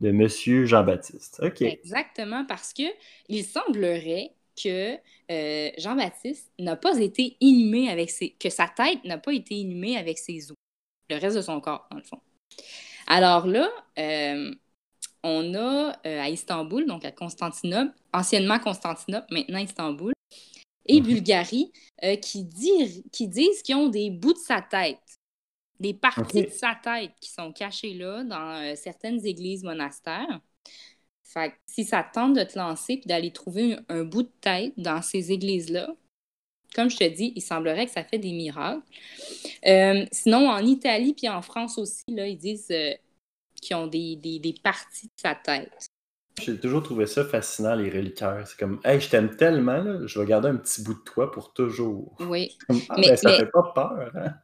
de 0.00 0.10
Monsieur 0.12 0.66
Jean-Baptiste. 0.66 1.40
OK. 1.44 1.62
Exactement, 1.62 2.44
parce 2.46 2.72
que 2.72 2.82
il 3.28 3.44
semblerait 3.44 4.34
que 4.62 4.96
euh, 5.30 5.70
Jean-Baptiste 5.78 6.52
n'a 6.58 6.76
pas 6.76 6.98
été 6.98 7.36
inhumé 7.40 7.88
avec 7.90 8.10
ses... 8.10 8.32
que 8.32 8.50
sa 8.50 8.68
tête 8.68 9.04
n'a 9.04 9.18
pas 9.18 9.32
été 9.32 9.54
inhumée 9.54 9.96
avec 9.96 10.18
ses 10.18 10.50
os. 10.50 10.56
Le 11.10 11.16
reste 11.18 11.36
de 11.36 11.42
son 11.42 11.60
corps, 11.60 11.86
dans 11.90 11.98
le 11.98 12.02
fond. 12.02 12.20
Alors 13.06 13.46
là, 13.46 13.68
euh, 13.98 14.54
on 15.22 15.54
a 15.54 15.90
euh, 16.06 16.20
à 16.20 16.28
Istanbul, 16.30 16.86
donc 16.86 17.04
à 17.04 17.12
Constantinople, 17.12 17.92
anciennement 18.12 18.58
Constantinople, 18.58 19.26
maintenant 19.32 19.58
Istanbul, 19.58 20.12
et 20.86 21.00
Mhm. 21.00 21.02
Bulgarie, 21.02 21.72
euh, 22.04 22.16
qui, 22.16 22.44
disent 22.44 23.02
qu'ils 23.62 23.76
ont 23.76 23.88
des 23.88 24.10
bouts 24.10 24.32
de 24.34 24.38
sa 24.38 24.62
tête, 24.62 24.98
des 25.80 25.94
parties 25.94 26.44
de 26.44 26.50
sa 26.50 26.74
tête 26.82 27.12
qui 27.20 27.30
sont 27.30 27.52
cachées 27.52 27.94
là 27.94 28.24
dans 28.24 28.62
euh, 28.62 28.74
certaines 28.76 29.24
églises 29.26 29.64
monastères. 29.64 30.40
Fait 31.24 31.50
que 31.52 31.56
si 31.66 31.84
ça 31.84 32.02
te 32.04 32.14
tente 32.14 32.34
de 32.34 32.44
te 32.44 32.58
lancer 32.58 32.98
puis 32.98 33.06
d'aller 33.06 33.32
trouver 33.32 33.74
un, 33.74 34.00
un 34.00 34.04
bout 34.04 34.22
de 34.24 34.32
tête 34.40 34.74
dans 34.76 35.02
ces 35.02 35.32
églises-là, 35.32 35.94
comme 36.74 36.90
je 36.90 36.96
te 36.96 37.04
dis, 37.04 37.32
il 37.36 37.42
semblerait 37.42 37.86
que 37.86 37.92
ça 37.92 38.04
fait 38.04 38.18
des 38.18 38.32
miracles. 38.32 38.82
Euh, 39.66 40.06
sinon, 40.12 40.48
en 40.48 40.64
Italie 40.64 41.14
puis 41.14 41.28
en 41.28 41.42
France 41.42 41.78
aussi, 41.78 42.04
là, 42.08 42.26
ils 42.26 42.38
disent 42.38 42.68
euh, 42.70 42.94
qui 43.62 43.74
ont 43.74 43.86
des, 43.86 44.16
des, 44.16 44.38
des 44.40 44.54
parties 44.54 45.06
de 45.08 45.12
sa 45.16 45.34
tête. 45.34 45.88
J'ai 46.40 46.58
toujours 46.58 46.82
trouvé 46.82 47.06
ça 47.06 47.24
fascinant, 47.24 47.74
les 47.74 47.90
reliquaires. 47.90 48.46
C'est 48.46 48.58
comme, 48.58 48.80
hey, 48.84 49.00
je 49.00 49.08
t'aime 49.10 49.36
tellement, 49.36 49.82
là, 49.82 50.06
je 50.06 50.18
vais 50.18 50.26
garder 50.26 50.48
un 50.48 50.56
petit 50.56 50.82
bout 50.82 50.94
de 50.94 51.00
toi 51.00 51.30
pour 51.30 51.52
toujours. 51.52 52.16
Oui. 52.20 52.56
Comme, 52.66 52.80
ah, 52.88 52.96
Mais- 52.98 53.08
ben, 53.08 53.16
ça 53.16 53.30
mais- 53.30 53.36
fait 53.38 53.50
pas 53.50 53.72
peur, 53.74 54.10
hein? 54.16 54.34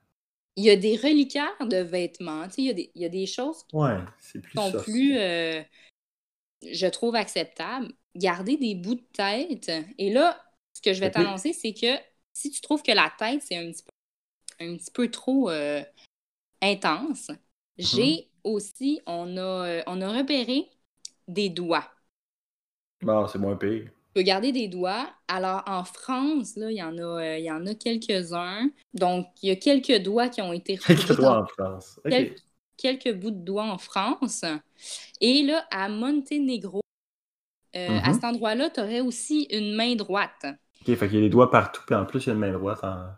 Il 0.57 0.65
y 0.65 0.71
a 0.71 0.77
des 0.77 0.97
reliquaires 0.97 1.67
de 1.67 1.77
vêtements. 1.79 2.49
Il 2.57 2.65
y 2.65 2.71
a 2.71 2.73
des, 2.73 2.91
il 2.95 3.03
y 3.03 3.05
a 3.05 3.09
des 3.09 3.27
choses 3.27 3.63
qui 3.65 3.77
Ouais, 3.77 3.99
plus 4.43 4.59
sont 4.59 4.73
ça. 4.73 4.79
plus, 4.83 5.17
euh, 5.17 5.63
je 6.63 6.87
trouve, 6.87 7.15
acceptables. 7.15 7.93
Garder 8.17 8.57
des 8.57 8.75
bouts 8.75 8.97
de 8.97 9.05
tête. 9.13 9.71
Et 9.99 10.11
là, 10.13 10.43
ce 10.75 10.83
que 10.83 10.93
je 10.93 11.01
vais 11.01 11.09
Ok. 11.09 11.15
t'annoncer, 11.15 11.53
c'est 11.53 11.73
que 11.75 11.95
si 12.33 12.51
tu 12.51 12.61
trouves 12.61 12.83
que 12.83 12.93
la 12.93 13.13
tête, 13.19 13.43
c'est 13.43 13.57
un 13.57 13.71
petit 13.71 13.85
peu, 13.85 14.65
un 14.65 14.77
petit 14.77 14.91
peu 14.91 15.11
trop 15.11 15.51
euh, 15.51 15.83
intense, 16.63 17.31
j'ai 17.79 18.31
aussi, 18.45 19.01
on 19.07 19.37
a, 19.37 19.41
euh, 19.69 19.83
on 19.87 20.01
a 20.01 20.19
repéré 20.19 20.69
des 21.29 21.51
doigts. 21.51 21.91
Bon, 23.03 23.27
c'est 23.27 23.39
moins 23.41 23.57
pire. 23.57 23.91
Tu 24.15 24.21
peux 24.21 24.23
garder 24.23 24.53
des 24.53 24.69
doigts. 24.69 25.09
Alors, 25.29 25.63
en 25.67 25.85
France, 25.85 26.57
là, 26.57 26.71
il 26.71 26.77
y 26.77 26.83
en 26.83 26.97
a, 26.99 27.03
euh, 27.03 27.39
il 27.39 27.45
y 27.45 27.51
en 27.53 27.67
a 27.67 27.75
quelques-uns. 27.75 28.71
Donc, 28.95 29.27
il 29.43 29.49
y 29.49 29.53
a 29.53 29.57
quelques 29.57 30.03
doigts 30.03 30.29
qui 30.29 30.41
ont 30.43 30.53
été 30.53 30.77
Quelques 30.87 31.09
retrouvés 31.09 31.17
doigts 31.17 31.31
dans- 31.31 31.43
en 31.43 31.47
France. 31.47 32.01
Quelques 32.77 33.13
bouts 33.15 33.31
de 33.33 33.45
doigts 33.45 33.65
en 33.65 33.79
France. 33.79 34.45
Et 35.21 35.43
là, 35.43 35.67
à 35.71 35.89
Monténégro, 35.89 36.81
euh, 37.77 37.99
Mhm. 37.99 38.03
à 38.03 38.15
cet 38.15 38.25
endroit-là, 38.25 38.71
tu 38.71 38.81
aurais 38.81 39.01
aussi 39.01 39.45
une 39.51 39.75
main 39.75 39.95
droite. 39.97 40.47
Ok, 40.81 40.95
fait 40.97 41.09
qu'il 41.09 41.15
y 41.17 41.19
a 41.19 41.23
des 41.23 41.29
doigts 41.31 41.51
partout, 41.51 41.83
puis 41.87 41.95
en 41.95 42.05
plus, 42.05 42.25
il 42.25 42.27
y 42.29 42.31
a 42.31 42.35
une 42.35 42.41
main 42.41 42.53
droite 42.53 42.83
en. 42.83 43.11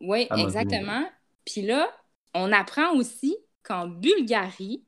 Oui, 0.00 0.28
exactement. 0.36 1.04
Puis 1.46 1.62
là, 1.62 1.88
on 2.34 2.52
apprend 2.52 2.92
aussi 2.96 3.36
qu'en 3.62 3.86
Bulgarie, 3.88 4.84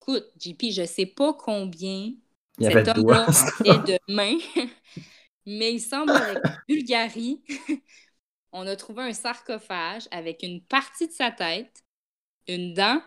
écoute, 0.00 0.26
JP, 0.38 0.70
je 0.70 0.84
sais 0.84 1.06
pas 1.06 1.34
combien 1.34 2.12
Il 2.58 2.72
cet 2.72 2.88
homme-là 2.88 3.26
est 3.64 3.86
de 3.86 3.98
mains, 4.12 4.38
mais 5.46 5.74
il 5.74 5.80
semblerait 5.80 6.40
qu'en 6.40 6.54
Bulgarie, 6.68 7.42
on 8.52 8.66
a 8.66 8.76
trouvé 8.76 9.02
un 9.02 9.12
sarcophage 9.12 10.08
avec 10.10 10.42
une 10.42 10.62
partie 10.62 11.06
de 11.06 11.12
sa 11.12 11.30
tête, 11.30 11.84
une 12.48 12.74
dent, 12.74 13.02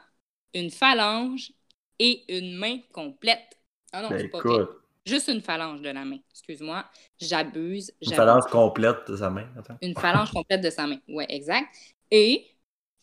une 0.53 0.71
phalange 0.71 1.51
et 1.99 2.23
une 2.37 2.55
main 2.55 2.79
complète. 2.91 3.59
Ah 3.91 4.01
non, 4.01 4.09
Ben, 4.09 4.19
c'est 4.19 4.27
pas 4.29 4.39
vrai. 4.39 4.65
Juste 5.05 5.27
une 5.27 5.41
phalange 5.41 5.81
de 5.81 5.89
la 5.89 6.05
main. 6.05 6.19
Excuse-moi, 6.31 6.85
j'abuse. 7.19 7.91
une 8.01 8.13
phalange 8.13 8.45
complète 8.45 9.09
de 9.09 9.17
sa 9.17 9.29
main. 9.29 9.45
Attends. 9.57 9.77
Une 9.81 9.93
phalange 9.95 10.31
complète 10.31 10.61
de 10.61 10.69
sa 10.69 10.87
main. 10.87 10.97
Ouais, 11.09 11.25
exact. 11.27 11.67
Et 12.09 12.45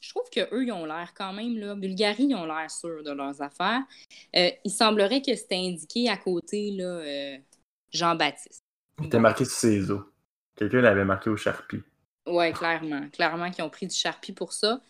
je 0.01 0.11
trouve 0.11 0.29
qu'eux, 0.31 0.65
ils 0.65 0.73
ont 0.73 0.85
l'air 0.87 1.13
quand 1.15 1.33
même, 1.33 1.59
là, 1.59 1.75
Bulgarie, 1.75 2.25
ils 2.25 2.35
ont 2.35 2.47
l'air 2.47 2.71
sûrs 2.71 3.03
de 3.05 3.13
leurs 3.13 3.41
affaires. 3.43 3.83
Euh, 4.37 4.51
il 4.65 4.71
semblerait 4.71 5.23
que 5.23 5.35
c'était 5.35 5.57
indiqué 5.57 6.09
à 6.09 6.17
côté, 6.17 6.71
là, 6.73 6.85
euh, 6.85 7.37
Jean-Baptiste. 7.93 8.65
Il 9.01 9.07
était 9.07 9.19
marqué 9.19 9.45
sur 9.45 9.55
ses 9.55 9.91
os. 9.91 10.03
Quelqu'un 10.57 10.81
l'avait 10.81 11.05
marqué 11.05 11.31
au 11.31 11.37
charpie. 11.37 11.81
Ouais, 12.27 12.53
clairement. 12.53 13.09
Clairement 13.11 13.51
qu'ils 13.51 13.65
ont 13.65 13.71
pris 13.71 13.87
du 13.87 13.95
charpie 13.95 14.33
pour 14.33 14.53
ça. 14.53 14.81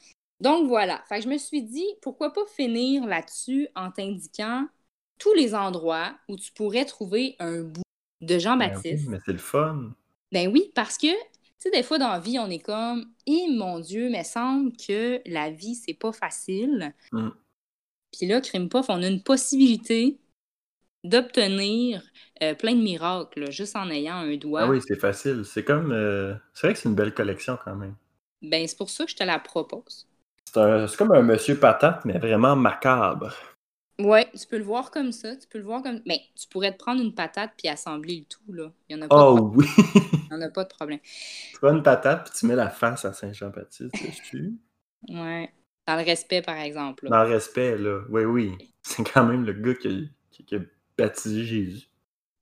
Donc 0.40 0.68
voilà. 0.68 1.02
Fait 1.08 1.18
que 1.18 1.24
je 1.24 1.28
me 1.28 1.38
suis 1.38 1.62
dit, 1.62 1.86
pourquoi 2.02 2.32
pas 2.32 2.44
finir 2.56 3.06
là-dessus 3.06 3.68
en 3.74 3.90
t'indiquant 3.90 4.66
tous 5.18 5.34
les 5.34 5.54
endroits 5.54 6.12
où 6.28 6.36
tu 6.36 6.50
pourrais 6.52 6.84
trouver 6.84 7.36
un 7.38 7.62
bout 7.62 7.82
de 8.20 8.26
Ben 8.26 8.34
oui, 8.36 8.40
Jean-Baptiste. 8.40 9.08
mais 9.08 9.18
c'est 9.24 9.32
le 9.32 9.38
fun. 9.38 9.92
Ben 10.32 10.50
oui, 10.52 10.72
parce 10.74 10.96
que, 10.96 11.08
sais, 11.60 11.70
des 11.70 11.82
fois 11.82 11.98
dans 11.98 12.08
la 12.10 12.20
vie, 12.20 12.38
on 12.38 12.50
est 12.50 12.58
comme, 12.60 13.12
eh 13.26 13.48
mon 13.50 13.80
Dieu, 13.80 14.10
mais 14.10 14.24
semble 14.24 14.72
que 14.76 15.20
la 15.26 15.50
vie, 15.50 15.74
c'est 15.74 15.94
pas 15.94 16.12
facile. 16.12 16.94
Mm. 17.12 17.30
Puis 18.12 18.26
là, 18.26 18.40
Crime 18.40 18.68
Puff, 18.68 18.86
on 18.88 19.02
a 19.02 19.08
une 19.08 19.22
possibilité 19.22 20.18
d'obtenir 21.04 22.02
euh, 22.42 22.54
plein 22.54 22.74
de 22.74 22.82
miracles, 22.82 23.40
là, 23.40 23.50
juste 23.50 23.76
en 23.76 23.90
ayant 23.90 24.16
un 24.16 24.36
doigt. 24.36 24.62
Ah 24.62 24.68
oui, 24.68 24.80
c'est 24.86 24.94
facile. 25.00 25.44
C'est 25.44 25.64
comme. 25.64 25.90
euh, 25.92 26.34
C'est 26.54 26.66
vrai 26.68 26.74
que 26.74 26.80
c'est 26.80 26.88
une 26.88 26.94
belle 26.94 27.14
collection 27.14 27.58
quand 27.64 27.74
même. 27.74 27.96
Ben, 28.42 28.68
c'est 28.68 28.76
pour 28.76 28.90
ça 28.90 29.06
que 29.06 29.10
je 29.12 29.16
te 29.16 29.24
la 29.24 29.38
propose. 29.38 30.06
C'est 30.44 30.58
un- 30.60 30.86
c'est 30.86 30.98
comme 30.98 31.12
un 31.12 31.22
monsieur 31.22 31.58
patate, 31.58 32.04
mais 32.04 32.18
vraiment 32.18 32.54
macabre. 32.54 33.34
Ouais, 34.00 34.30
tu 34.38 34.46
peux 34.46 34.58
le 34.58 34.64
voir 34.64 34.90
comme 34.90 35.12
ça, 35.12 35.36
tu 35.36 35.46
peux 35.48 35.58
le 35.58 35.64
voir 35.64 35.82
comme. 35.82 36.02
Mais 36.06 36.22
tu 36.36 36.48
pourrais 36.48 36.72
te 36.72 36.78
prendre 36.78 37.02
une 37.02 37.14
patate 37.14 37.52
puis 37.58 37.68
assembler 37.68 38.20
le 38.20 38.24
tout, 38.24 38.52
là. 38.52 38.72
Il 38.88 38.96
n'y 38.96 39.02
en 39.02 39.06
a 39.06 39.10
pas 39.10 39.22
Oh 39.22 39.52
oui! 39.54 39.66
Il 40.30 40.34
y 40.34 40.38
en 40.38 40.42
a 40.42 40.48
pas 40.50 40.64
de 40.64 40.68
problème. 40.70 41.00
tu 41.52 41.60
prends 41.60 41.72
une 41.76 41.84
patate, 41.84 42.24
puis 42.28 42.40
tu 42.40 42.46
mets 42.46 42.56
la 42.56 42.70
face 42.70 43.04
à 43.04 43.12
Saint-Jean-Baptiste 43.12 44.02
dessus. 44.04 44.58
Ouais. 45.08 45.52
Dans 45.86 45.96
le 45.96 46.02
respect, 46.04 46.40
par 46.42 46.56
exemple. 46.58 47.06
là. 47.06 47.10
Dans 47.10 47.24
le 47.24 47.28
respect, 47.34 47.76
là. 47.76 48.00
Oui, 48.08 48.24
oui. 48.24 48.58
C'est 48.82 49.04
quand 49.12 49.26
même 49.26 49.44
le 49.44 49.52
gars 49.52 49.74
qui 49.74 49.88
a, 49.88 49.90
qui- 50.30 50.44
qui 50.46 50.56
a 50.56 50.60
baptisé 50.96 51.44
Jésus. 51.44 51.90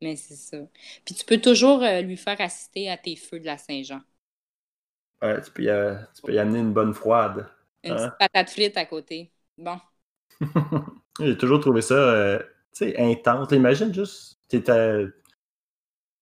Mais 0.03 0.17
c'est 0.17 0.35
ça. 0.37 0.59
Puis 1.05 1.15
tu 1.15 1.25
peux 1.25 1.41
toujours 1.41 1.83
euh, 1.83 2.01
lui 2.03 2.17
faire 2.17 2.41
assister 2.41 2.89
à 2.91 2.97
tes 2.97 3.15
feux 3.17 3.39
de 3.41 3.47
la 3.47 3.59
Saint-Jean. 3.59 4.01
Ouais, 5.23 5.41
tu 5.43 5.51
peux 5.53 5.63
y, 5.65 6.07
tu 6.15 6.23
peux 6.23 6.33
y 6.35 6.39
amener 6.39 6.59
une 6.61 6.73
bonne 6.73 6.95
froide. 6.95 7.49
Une 7.83 7.97
Hein? 7.97 7.97
petite 7.97 8.17
patate 8.19 8.51
frite 8.51 8.77
à 8.77 8.87
côté. 8.87 9.33
Bon. 9.57 9.81
J'ai 11.21 11.37
toujours 11.37 11.61
trouvé 11.61 11.81
ça, 11.83 11.95
euh, 11.95 12.39
intense. 12.99 13.51
Imagine 13.53 13.93
juste, 13.93 14.39
t'es 14.49 14.61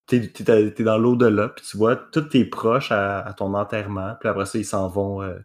t'es- 0.06 0.82
dans 0.84 0.98
l'au-delà, 0.98 1.48
puis 1.50 1.64
tu 1.68 1.76
vois 1.76 1.96
tous 1.96 2.22
tes 2.22 2.44
proches 2.44 2.92
à, 2.92 3.20
à 3.20 3.32
ton 3.34 3.52
enterrement, 3.54 4.14
puis 4.20 4.28
après 4.28 4.46
ça, 4.46 4.58
ils 4.58 4.64
s'en 4.64 4.88
vont, 4.88 5.22
euh, 5.22 5.38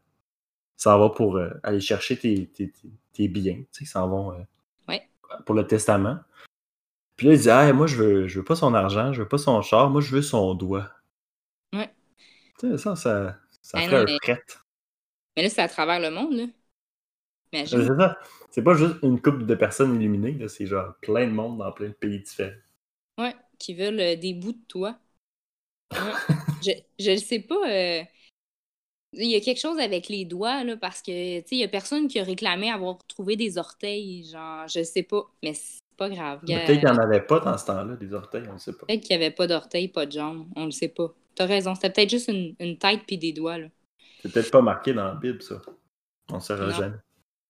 s'en 0.77 0.97
vont 0.99 1.09
pour 1.09 1.37
euh, 1.37 1.49
aller 1.63 1.81
chercher 1.81 2.17
tes, 2.17 2.47
tes, 2.47 2.69
tes- 2.71 2.91
tes 3.13 3.27
biens, 3.27 3.61
ils 3.79 3.87
s'en 3.87 4.07
vont 4.07 4.31
euh, 4.33 4.43
Ouais. 4.87 5.09
pour 5.45 5.55
le 5.55 5.65
testament. 5.65 6.19
Puis 7.17 7.27
là, 7.27 7.33
ils 7.33 7.37
disent, 7.37 7.49
ah, 7.49 7.73
moi, 7.73 7.87
je 7.87 7.95
veux, 7.97 8.27
je 8.27 8.39
veux 8.39 8.45
pas 8.45 8.55
son 8.55 8.73
argent, 8.73 9.13
je 9.13 9.21
veux 9.21 9.27
pas 9.27 9.37
son 9.37 9.61
char, 9.61 9.89
moi, 9.89 10.01
je 10.01 10.15
veux 10.15 10.21
son 10.21 10.53
doigt. 10.53 10.89
Ouais. 11.73 11.93
Tu 12.59 12.69
sais, 12.71 12.77
ça, 12.77 12.95
ça, 12.95 13.37
ça 13.61 13.79
Ah 13.81 13.87
non, 13.87 13.97
un 13.97 14.05
mais- 14.05 14.17
prêtre. 14.21 14.65
Mais 15.35 15.43
là, 15.43 15.49
c'est 15.49 15.61
à 15.61 15.67
travers 15.69 15.99
le 15.99 16.09
monde, 16.11 16.33
là. 16.33 16.43
Imagine. 17.53 17.81
C'est 17.81 17.87
ça. 17.87 18.17
C'est 18.49 18.63
pas 18.63 18.73
juste 18.73 18.95
une 19.01 19.21
couple 19.21 19.45
de 19.45 19.55
personnes 19.55 19.95
illuminées, 19.95 20.47
c'est 20.49 20.65
genre 20.67 20.93
plein 21.01 21.25
de 21.25 21.31
monde 21.31 21.59
dans 21.59 21.71
plein 21.71 21.87
de 21.87 21.93
pays 21.93 22.19
différents. 22.19 22.51
Ouais, 23.17 23.35
qui 23.57 23.73
veulent 23.73 23.99
euh, 23.99 24.15
des 24.15 24.33
bouts 24.33 24.51
de 24.51 24.65
toi. 24.67 24.97
Ouais. 25.93 25.99
je, 26.99 27.11
le 27.11 27.17
sais 27.17 27.39
pas. 27.39 27.69
euh, 27.69 28.03
Il 29.13 29.29
y 29.29 29.35
a 29.35 29.39
quelque 29.39 29.59
chose 29.59 29.79
avec 29.79 30.09
les 30.09 30.25
doigts, 30.25 30.65
là, 30.65 30.75
parce 30.75 31.01
que, 31.01 31.39
tu 31.39 31.47
sais, 31.47 31.55
il 31.55 31.59
y 31.59 31.63
a 31.63 31.69
personne 31.69 32.07
qui 32.09 32.19
a 32.19 32.23
réclamé 32.23 32.69
avoir 32.69 32.97
trouvé 33.07 33.37
des 33.37 33.57
orteils, 33.57 34.25
genre, 34.29 34.67
je 34.67 34.83
sais 34.83 35.03
pas, 35.03 35.25
mais 35.43 35.53
c'est 35.53 35.81
pas 35.95 36.09
grave. 36.09 36.41
Peut-être 36.41 36.65
qu'il 36.65 36.79
n'y 36.79 36.89
en 36.89 36.97
avait 36.97 37.21
pas 37.21 37.39
dans 37.39 37.57
ce 37.57 37.65
temps-là, 37.67 37.95
des 37.95 38.13
orteils, 38.13 38.47
on 38.49 38.53
ne 38.53 38.59
sait 38.59 38.73
pas. 38.73 38.85
Peut-être 38.85 39.01
qu'il 39.01 39.11
y 39.11 39.15
avait 39.15 39.31
pas 39.31 39.47
d'orteils, 39.47 39.87
pas 39.87 40.05
de 40.05 40.11
jambes, 40.11 40.47
on 40.57 40.65
le 40.65 40.71
sait 40.71 40.89
pas. 40.89 41.13
T'as 41.35 41.45
raison, 41.45 41.73
c'était 41.75 41.89
peut-être 41.89 42.09
juste 42.09 42.27
une, 42.27 42.53
une 42.59 42.77
tête 42.77 43.01
puis 43.07 43.17
des 43.17 43.31
doigts, 43.31 43.57
là. 43.57 43.67
C'est 44.21 44.31
peut-être 44.31 44.51
pas 44.51 44.61
marqué 44.61 44.93
dans 44.93 45.05
la 45.05 45.15
Bible, 45.15 45.41
ça. 45.41 45.61
On 46.29 46.35
ne 46.35 46.41
saura 46.41 46.69
jamais. 46.69 46.97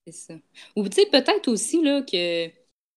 C'est 0.08 0.14
ça. 0.14 0.34
Ou 0.76 0.88
tu 0.90 0.96
sais, 1.02 1.06
peut-être 1.12 1.48
aussi 1.48 1.82
là, 1.84 2.02
que 2.02 2.48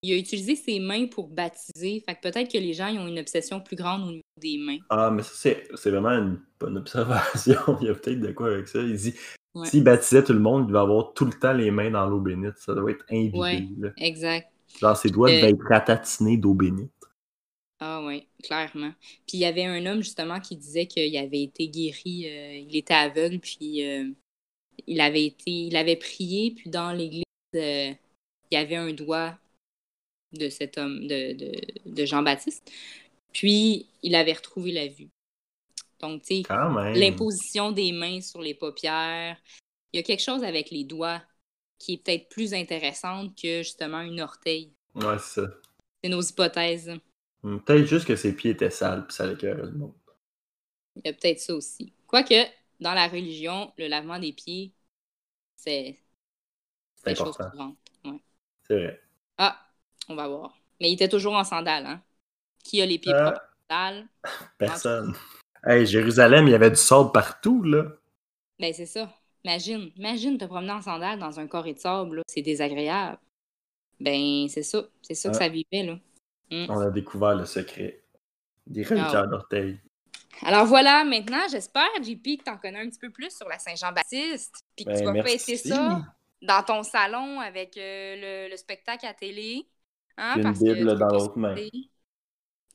il 0.01 0.13
a 0.13 0.17
utilisé 0.17 0.55
ses 0.55 0.79
mains 0.79 1.07
pour 1.07 1.27
baptiser. 1.29 2.03
Fait 2.05 2.15
que 2.15 2.21
peut-être 2.21 2.51
que 2.51 2.57
les 2.59 2.73
gens 2.73 2.87
ils 2.87 2.99
ont 2.99 3.07
une 3.07 3.17
obsession 3.19 3.59
plus 3.59 3.75
grande 3.75 4.03
au 4.03 4.11
niveau 4.11 4.21
des 4.39 4.57
mains. 4.57 4.77
Ah, 4.89 5.09
mais 5.11 5.23
ça, 5.23 5.31
c'est 5.33 5.67
c'est 5.75 5.89
vraiment 5.89 6.09
une 6.11 6.39
bonne 6.59 6.77
observation. 6.77 7.59
Il 7.81 7.87
y 7.87 7.89
a 7.89 7.95
peut-être 7.95 8.19
de 8.19 8.31
quoi 8.31 8.51
avec 8.53 8.67
ça. 8.67 8.79
Il 8.81 8.95
dit 8.95 9.13
Ouais. 9.55 9.67
s'il 9.69 9.85
baptisait 9.85 10.21
tout 10.21 10.33
le 10.33 10.39
monde, 10.39 10.65
il 10.65 10.67
devait 10.67 10.79
avoir 10.79 11.13
tout 11.13 11.23
le 11.23 11.31
temps 11.31 11.53
les 11.53 11.71
mains 11.71 11.89
dans 11.89 12.05
l'eau 12.07 12.19
bénite. 12.19 12.57
Ça 12.57 12.73
doit 12.75 12.91
être 12.91 13.05
imbibé. 13.09 13.37
Ouais. 13.37 13.65
là. 13.79 13.89
Exact. 13.97 14.51
Genre, 14.81 14.97
ses 14.97 15.09
doigts 15.09 15.29
Euh, 15.29 15.35
devaient 15.37 15.51
être 15.51 15.63
ratatinés 15.69 16.35
d'eau 16.35 16.53
bénite. 16.53 16.91
Ah 17.79 18.03
oui, 18.05 18.27
clairement. 18.43 18.91
Puis 19.25 19.37
il 19.37 19.39
y 19.39 19.45
avait 19.45 19.63
un 19.63 19.85
homme 19.85 20.01
justement 20.03 20.41
qui 20.41 20.57
disait 20.57 20.87
qu'il 20.87 21.15
avait 21.17 21.43
été 21.43 21.69
guéri, 21.69 22.25
euh, 22.27 22.65
il 22.69 22.75
était 22.75 22.93
aveugle, 22.93 23.39
puis 23.39 23.85
euh, 23.85 24.09
il 24.87 25.01
avait 25.01 25.25
été, 25.25 25.51
il 25.51 25.75
avait 25.75 25.95
prié, 25.95 26.51
puis 26.51 26.69
dans 26.69 26.91
l'église, 26.91 27.23
euh, 27.55 27.93
il 28.51 28.53
y 28.53 28.57
avait 28.57 28.75
un 28.75 28.93
doigt 28.93 29.37
de 30.33 30.49
cet 30.49 30.77
homme, 30.77 31.07
de, 31.07 31.33
de, 31.33 31.51
de 31.85 32.05
Jean-Baptiste. 32.05 32.71
Puis 33.33 33.87
il 34.03 34.15
avait 34.15 34.33
retrouvé 34.33 34.71
la 34.71 34.87
vue. 34.87 35.09
Donc, 35.99 36.23
tu 36.23 36.43
sais, 36.43 36.43
l'imposition 36.93 37.71
des 37.71 37.91
mains 37.91 38.21
sur 38.21 38.41
les 38.41 38.53
paupières. 38.53 39.37
Il 39.91 39.97
y 39.97 39.99
a 39.99 40.03
quelque 40.03 40.23
chose 40.23 40.43
avec 40.43 40.69
les 40.69 40.83
doigts 40.83 41.21
qui 41.79 41.93
est 41.93 41.97
peut-être 41.97 42.29
plus 42.29 42.53
intéressante 42.53 43.35
que 43.41 43.63
justement 43.63 44.01
une 44.01 44.21
orteil. 44.21 44.73
Ouais, 44.93 45.17
c'est 45.19 45.41
ça. 45.41 45.47
C'est 46.03 46.09
nos 46.09 46.21
hypothèses. 46.21 46.91
Hum, 47.43 47.61
Peut-être 47.63 47.85
juste 47.85 48.05
que 48.05 48.15
ses 48.15 48.35
pieds 48.35 48.51
étaient 48.51 48.69
sales, 48.69 49.05
puis 49.07 49.15
ça 49.15 49.25
l'écœurait 49.25 49.63
le 49.63 49.71
monde. 49.71 49.93
Il 50.95 51.01
y 51.05 51.09
a 51.09 51.13
peut-être 51.13 51.39
ça 51.39 51.55
aussi. 51.55 51.93
Quoique, 52.07 52.45
dans 52.79 52.93
la 52.93 53.07
religion, 53.07 53.71
le 53.77 53.87
lavement 53.87 54.19
des 54.19 54.33
pieds, 54.33 54.73
c'est 55.55 55.97
courantes. 57.03 57.77
Ouais. 58.03 58.21
C'est 58.67 58.75
vrai. 58.75 59.01
Ah, 59.37 59.59
on 60.09 60.15
va 60.15 60.27
voir. 60.27 60.57
Mais 60.81 60.89
il 60.89 60.93
était 60.93 61.09
toujours 61.09 61.33
en 61.35 61.43
sandales, 61.43 61.85
hein? 61.85 62.01
Qui 62.63 62.81
a 62.81 62.85
les 62.85 62.99
pieds 62.99 63.13
Euh, 63.13 63.23
propres 63.31 63.41
en 63.41 63.73
sandales? 63.73 64.07
Personne. 64.57 65.15
Hey, 65.63 65.85
Jérusalem, 65.85 66.47
il 66.47 66.51
y 66.51 66.55
avait 66.55 66.69
du 66.69 66.75
sable 66.75 67.11
partout, 67.11 67.63
là. 67.63 67.85
Ben, 68.59 68.73
c'est 68.73 68.85
ça. 68.85 69.11
Imagine, 69.43 69.91
imagine 69.95 70.37
te 70.37 70.45
promener 70.45 70.71
en 70.71 70.81
sandales 70.81 71.19
dans 71.19 71.39
un 71.39 71.47
carré 71.47 71.73
de 71.73 71.79
sable, 71.79 72.17
là. 72.17 72.21
c'est 72.27 72.41
désagréable. 72.41 73.19
Ben, 73.99 74.47
c'est 74.49 74.63
ça. 74.63 74.83
C'est 75.01 75.15
ça 75.15 75.29
que 75.29 75.35
Ah. 75.35 75.39
ça 75.39 75.49
vivait, 75.49 75.83
là. 75.83 75.99
Mm. 76.51 76.69
On 76.69 76.79
a 76.79 76.89
découvert 76.91 77.35
le 77.35 77.45
secret 77.45 78.03
des 78.67 78.83
reliquaires 78.83 79.23
Ah 79.23 79.27
d'orteil. 79.27 79.79
Alors 80.43 80.65
voilà, 80.65 81.03
maintenant, 81.05 81.41
j'espère, 81.49 81.87
JP, 82.01 82.37
que 82.39 82.43
tu 82.43 82.51
en 82.51 82.57
connais 82.57 82.79
un 82.81 82.89
petit 82.89 82.99
peu 82.99 83.09
plus 83.09 83.35
sur 83.35 83.47
la 83.47 83.57
Saint-Jean-Baptiste, 83.59 84.55
puis 84.75 84.85
que 84.85 84.91
tu 84.91 84.97
Ben, 84.97 85.05
vas 85.05 85.11
merci. 85.13 85.37
fêter 85.39 85.57
ça 85.57 86.01
dans 86.41 86.63
ton 86.63 86.83
salon 86.83 87.39
avec 87.39 87.77
euh, 87.77 88.45
le, 88.45 88.51
le 88.51 88.57
spectacle 88.57 89.05
à 89.05 89.13
télé. 89.13 89.67
Hein, 90.17 90.33
Puis 90.33 90.41
une 90.41 90.43
parce 90.43 90.59
que 90.59 90.63
Bible 90.73 90.91
tu 90.91 90.97
dans 90.97 91.07
l'autre 91.09 91.37
main. 91.37 91.55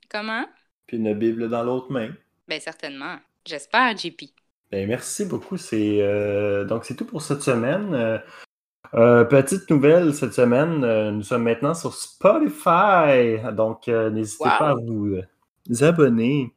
Comment? 0.08 0.46
Puis 0.86 0.96
une 0.96 1.14
Bible 1.14 1.48
dans 1.48 1.62
l'autre 1.62 1.90
main. 1.92 2.10
Ben 2.48 2.60
certainement. 2.60 3.16
J'espère, 3.46 3.96
JP. 3.96 4.22
Ben, 4.70 4.86
merci 4.88 5.24
beaucoup. 5.24 5.56
C'est 5.56 6.00
euh, 6.00 6.64
donc 6.64 6.84
c'est 6.84 6.96
tout 6.96 7.04
pour 7.06 7.22
cette 7.22 7.42
semaine. 7.42 8.20
Euh, 8.94 9.24
petite 9.24 9.70
nouvelle 9.70 10.14
cette 10.14 10.34
semaine, 10.34 10.80
nous 11.12 11.22
sommes 11.22 11.44
maintenant 11.44 11.74
sur 11.74 11.94
Spotify. 11.94 13.38
Donc 13.52 13.86
n'hésitez 13.86 14.44
Wow. 14.44 14.58
pas 14.58 14.70
à 14.70 14.74
vous 14.74 15.16
abonner. 15.82 16.52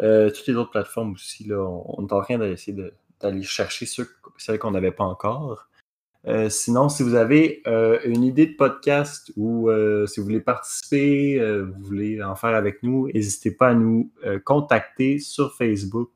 Euh, 0.00 0.30
toutes 0.30 0.46
les 0.46 0.54
autres 0.54 0.70
plateformes 0.70 1.12
aussi, 1.12 1.44
là, 1.44 1.60
on, 1.60 2.06
est 2.06 2.12
en 2.12 2.20
train 2.22 2.38
d'essayer 2.38 2.72
de- 2.72 2.94
d'aller 3.20 3.42
chercher 3.42 3.86
ceux, 3.86 4.08
celles 4.36 4.58
qu'on 4.58 4.70
n'avait 4.70 4.92
pas 4.92 5.04
encore. 5.04 5.68
Euh, 6.26 6.48
sinon, 6.50 6.88
si 6.88 7.02
vous 7.02 7.14
avez 7.14 7.62
euh, 7.66 7.98
une 8.04 8.22
idée 8.22 8.46
de 8.46 8.54
podcast 8.54 9.32
ou 9.36 9.70
si 10.06 10.20
vous 10.20 10.26
voulez 10.26 10.40
participer, 10.40 11.40
vous 11.62 11.82
voulez 11.84 12.22
en 12.22 12.36
faire 12.36 12.54
avec 12.54 12.82
nous, 12.82 13.08
n'hésitez 13.08 13.50
pas 13.50 13.68
à 13.68 13.74
nous 13.74 14.12
contacter 14.44 15.18
sur 15.18 15.54
Facebook. 15.54 16.10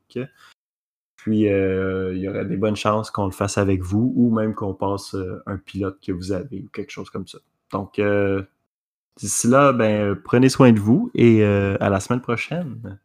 Puis, 1.17 1.43
il 1.43 2.19
y 2.19 2.29
aurait 2.29 2.45
des 2.45 2.57
bonnes 2.57 2.77
chances 2.77 3.11
qu'on 3.11 3.27
le 3.27 3.33
fasse 3.33 3.59
avec 3.59 3.83
vous 3.83 4.13
ou 4.17 4.35
même 4.35 4.55
qu'on 4.55 4.75
passe 4.75 5.17
un 5.47 5.57
pilote 5.57 5.99
que 6.05 6.13
vous 6.13 6.33
avez 6.33 6.61
ou 6.61 6.69
quelque 6.69 6.91
chose 6.91 7.11
comme 7.11 7.27
ça. 7.27 7.39
Donc, 7.73 8.01
d'ici 9.19 9.47
là, 9.49 9.73
ben, 9.73 10.15
prenez 10.17 10.49
soin 10.49 10.73
de 10.73 10.81
vous 10.81 11.11
et 11.15 11.45
à 11.45 11.89
la 11.89 12.01
semaine 12.01 12.21
prochaine. 12.21 12.99